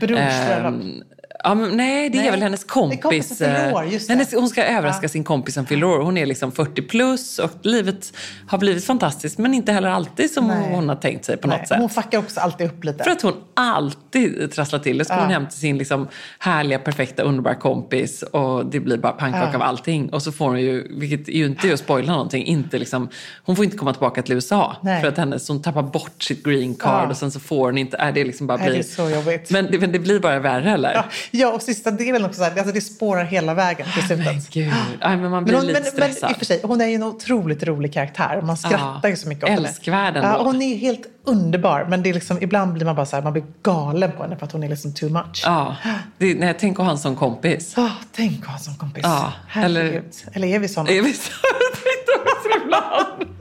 Brors 0.00 0.18
ehm. 0.18 1.02
Ja, 1.44 1.54
men, 1.54 1.76
nej, 1.76 2.10
det 2.10 2.18
är 2.18 2.22
Nej. 2.22 2.30
väl 2.30 2.42
hennes 2.42 2.62
är 2.64 2.68
kompis. 2.68 3.40
eh, 3.40 3.74
år, 3.74 4.08
hennes, 4.08 4.34
hon 4.34 4.48
ska 4.48 4.64
överraska 4.64 5.08
sin 5.08 5.24
kompis 5.24 5.54
som 5.54 5.66
fyller 5.66 5.86
år. 5.86 5.98
Hon 6.02 6.16
är 6.16 6.26
liksom 6.26 6.52
40 6.52 6.82
plus 6.82 7.38
och 7.38 7.50
livet 7.62 8.12
har 8.48 8.58
blivit 8.58 8.84
fantastiskt 8.84 9.38
men 9.38 9.54
inte 9.54 9.72
heller 9.72 9.88
alltid 9.88 10.30
som 10.30 10.46
Nej. 10.48 10.70
hon 10.74 10.88
har 10.88 10.96
tänkt 10.96 11.24
sig 11.24 11.36
på 11.36 11.48
Nej, 11.48 11.58
något 11.58 11.68
sätt. 11.68 11.78
Hon 11.78 11.88
fuckar 11.88 12.18
också 12.18 12.40
alltid 12.40 12.66
upp 12.66 12.84
lite. 12.84 13.04
För 13.04 13.10
att 13.10 13.22
hon 13.22 13.34
alltid 13.54 14.52
trasslar 14.52 14.78
till 14.78 14.98
det. 14.98 15.04
Så 15.04 15.12
Ja. 15.14 15.20
hon 15.20 15.30
hem 15.30 15.46
till 15.46 15.58
sin 15.58 15.78
liksom 15.78 16.08
härliga, 16.38 16.78
perfekta, 16.78 17.22
underbara 17.22 17.54
kompis 17.54 18.22
och 18.22 18.66
det 18.66 18.80
blir 18.80 18.96
bara 18.98 19.12
pannkaka 19.12 19.48
Ja. 19.52 19.56
av 19.56 19.62
allting. 19.62 20.08
Och 20.12 20.22
så 20.22 20.32
får 20.32 20.46
hon 20.48 20.60
ju, 20.60 20.86
vilket 20.98 21.28
är 21.28 21.32
ju 21.32 21.46
inte 21.46 21.68
är 21.68 21.72
att 21.72 21.80
spoila 21.80 22.12
någonting, 22.12 22.44
inte 22.46 22.78
liksom, 22.78 23.08
hon 23.44 23.56
får 23.56 23.64
inte 23.64 23.76
komma 23.76 23.92
tillbaka 23.92 24.22
till 24.22 24.34
USA. 24.34 24.76
För 25.00 25.08
att 25.08 25.16
hennes, 25.18 25.48
hon 25.48 25.62
tappar 25.62 25.82
bort 25.82 26.22
sitt 26.22 26.44
green 26.44 26.74
card 26.74 27.04
Ja. 27.06 27.10
och 27.10 27.16
sen 27.16 27.30
så 27.30 27.40
får 27.40 27.66
hon 27.66 27.78
inte, 27.78 27.96
är 27.96 28.12
det 28.12 28.24
liksom 28.24 28.46
bara 28.46 28.58
blir... 28.58 28.70
det 28.70 28.78
är 28.78 28.82
så 28.82 29.10
jobbigt. 29.10 29.50
Men, 29.50 29.68
det- 29.70 29.78
men 29.78 29.92
det 29.92 29.98
blir 29.98 30.20
bara 30.20 30.38
värre 30.38 30.70
eller? 30.70 31.04
Ja, 31.34 31.40
ja, 31.48 31.52
och 31.52 31.62
sista 31.62 31.90
delen 31.90 32.24
också. 32.24 32.38
Så 32.38 32.44
här, 32.44 32.50
alltså 32.58 32.72
det 32.74 32.80
spårar 32.80 33.24
hela 33.24 33.54
vägen 33.54 33.86
till 34.08 34.16
Men 34.16 34.24
slutet. 34.26 34.50
gud, 34.50 34.72
Aj, 35.00 35.16
men 35.16 35.20
man 35.22 35.30
Men, 35.30 35.44
blir 35.44 35.54
hon, 35.54 35.66
lite 35.66 35.80
men, 35.80 35.82
men 35.82 35.92
stressad. 36.12 36.30
i 36.30 36.34
och 36.34 36.38
för 36.38 36.44
sig, 36.44 36.60
hon 36.62 36.80
är 36.80 36.86
ju 36.86 36.94
en 36.94 37.02
otroligt 37.02 37.62
rolig 37.62 37.92
karaktär. 37.94 38.40
Man 38.42 38.56
skrattar 38.56 39.00
Ja, 39.02 39.08
ju 39.08 39.16
så 39.16 39.28
mycket 39.28 39.44
åt 39.44 39.50
henne. 39.50 39.68
älskvärd 39.68 40.16
ändå. 40.16 40.28
Ja, 40.28 40.42
hon 40.42 40.62
är 40.62 40.76
helt 40.76 41.02
underbar. 41.24 41.86
Men 41.90 42.02
det 42.02 42.10
är 42.10 42.14
liksom, 42.14 42.38
ibland 42.42 42.72
blir 42.72 42.84
man 42.84 42.96
bara 42.96 43.06
så 43.06 43.16
här, 43.16 43.22
man 43.22 43.32
blir 43.32 43.44
galen 43.62 44.12
på 44.16 44.22
henne 44.22 44.36
för 44.36 44.46
att 44.46 44.52
hon 44.52 44.62
är 44.62 44.68
liksom 44.68 44.94
too 44.94 45.08
much. 45.10 45.42
Ja, 45.44 45.76
det, 46.18 46.34
nej, 46.34 46.54
tänk 46.60 46.78
att 46.78 46.84
ha 46.84 46.92
en 46.92 46.98
sån 46.98 47.16
kompis. 47.16 47.74
Åh, 47.76 47.90
tänk 48.12 48.40
att 48.44 48.50
ha 48.52 48.58
som 48.58 48.74
kompis. 48.76 49.02
Ja, 49.06 49.32
Herregud. 49.48 49.74
eller- 49.86 50.02
Eller... 50.32 50.48
är 50.48 50.58
vi 50.58 50.68
såna? 50.68 50.90
Är 50.90 51.02
vi 51.02 51.12
så? 51.12 51.32
Jag 51.42 51.72
tänkte 51.72 52.12
också 52.32 52.64
ibland. 52.64 53.38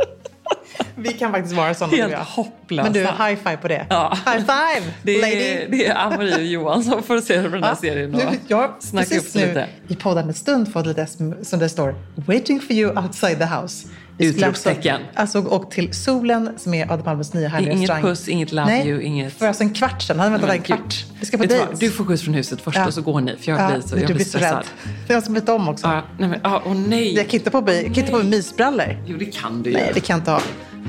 Vi 1.01 1.13
kan 1.13 1.31
faktiskt 1.31 1.55
vara 1.55 1.73
såna. 1.73 1.91
Helt 1.97 2.13
och 2.13 2.19
hopplösa. 2.19 2.83
Men 2.83 2.93
du, 2.93 2.99
high 2.99 3.35
five 3.43 3.57
på 3.57 3.67
det. 3.67 3.85
Ja. 3.89 4.17
High 4.25 4.39
five, 4.39 4.91
Det 5.03 5.21
lady! 5.21 5.33
är, 5.35 5.67
det 5.71 5.85
är 5.87 5.95
Ann-Marie 5.95 6.35
och 6.35 6.43
Johan 6.45 6.83
som 6.83 7.03
får 7.03 7.21
se 7.21 7.41
den 7.41 7.63
här 7.63 7.75
serien 7.75 8.15
och 8.15 8.21
nu, 8.31 8.37
jag 8.47 8.71
snacka 8.79 9.17
upp 9.17 9.25
sig 9.25 9.47
lite. 9.47 9.67
i 9.87 9.95
podden 9.95 10.27
en 10.27 10.33
stund 10.33 10.73
fått 10.73 10.85
lite 10.85 11.07
som 11.43 11.59
det 11.59 11.69
står 11.69 11.95
Waiting 12.15 12.59
for 12.59 12.71
you 12.71 12.97
outside 13.03 13.37
the 13.39 13.45
house. 13.45 13.87
Skulle 14.15 14.29
Utropstecken. 14.29 14.95
Alltså, 15.15 15.37
alltså 15.37 15.55
och 15.55 15.71
till 15.71 15.93
Solen 15.93 16.49
som 16.57 16.73
är 16.73 16.85
Adam 16.91 17.03
Palmes 17.03 17.33
nya 17.33 17.47
härliga 17.49 17.71
Inget 17.71 17.81
restaurang. 17.81 18.01
puss, 18.03 18.27
inget 18.27 18.51
love 18.51 18.67
Nej, 18.67 18.87
you, 18.89 19.01
inget- 19.01 19.33
för 19.37 19.47
alltså 19.47 19.63
en 19.63 19.73
kvart 19.73 20.01
sedan. 20.01 20.19
Han 20.19 20.31
hade 20.31 20.45
väntat 20.47 20.67
Men 20.69 20.75
en 20.77 20.83
kvart. 20.83 21.05
Vi 21.19 21.25
ska 21.25 21.37
på 21.37 21.45
dejt. 21.45 21.65
Du 21.79 21.91
får 21.91 22.05
skjuts 22.05 22.23
från 22.23 22.33
huset 22.33 22.61
först 22.61 22.77
Ja. 22.77 22.87
och 22.87 22.93
så 22.93 23.01
går 23.01 23.21
ni. 23.21 23.35
För 23.37 23.51
jag 23.51 23.71
blir, 23.71 23.81
så, 23.81 23.87
men 23.89 23.99
jag 23.99 24.09
du 24.09 24.13
blir 24.13 24.23
rädd. 24.25 24.27
stressad. 24.27 24.65
Det 25.07 25.13
är 25.13 25.17
jag 25.17 25.23
som 25.23 25.33
vet 25.33 25.49
om 25.49 25.69
också. 25.69 25.87
Ja, 25.87 26.01
nej, 26.19 26.29
men, 26.29 26.39
ja, 26.43 26.61
åh 26.65 26.75
nej. 26.75 27.15
Jag 27.15 27.25
kan 27.29 27.33
inte 27.39 27.49
på, 27.49 27.61
mig- 27.61 28.05
på 28.09 28.17
mig 28.17 28.25
mysbrallor. 28.25 28.97
Jo, 29.05 29.17
det 29.17 29.25
kan 29.25 29.63
du 29.63 29.69
ju. 29.69 29.75
Nej, 29.77 29.91
det 29.93 29.99
kan 29.99 30.13
jag 30.13 30.21
inte 30.21 30.31
ha. 30.31 30.41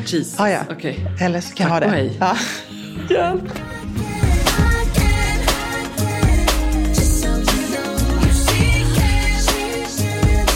Jesus. 0.06 0.40
Ah, 0.40 0.48
ja. 0.50 0.60
Okej. 0.70 1.06
Eller 1.20 1.40
så 1.40 1.54
kan 1.54 1.66
jag 1.66 1.74
ha 1.74 1.80
Tack 1.80 1.90
det. 1.90 1.96
och 1.96 2.02
hej. 2.02 2.16
Ja. 2.20 2.36
Hjälp. 3.10 3.44
Just 6.94 7.22
so 7.22 7.28
you 7.28 7.66
know, 7.72 7.96
she 8.46 8.62
can, 8.96 9.30
she 9.46 9.62
can 10.02 10.46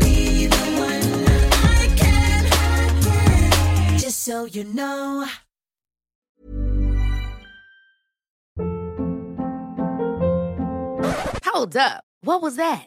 be 0.00 0.46
the 0.46 0.64
one 0.78 1.08
I 1.82 1.84
can. 1.96 2.42
Just 3.98 4.18
so 4.24 4.44
you 4.46 4.64
know. 4.64 5.24
Hold 11.44 11.76
up. 11.76 12.04
What 12.22 12.42
was 12.42 12.56
that? 12.56 12.86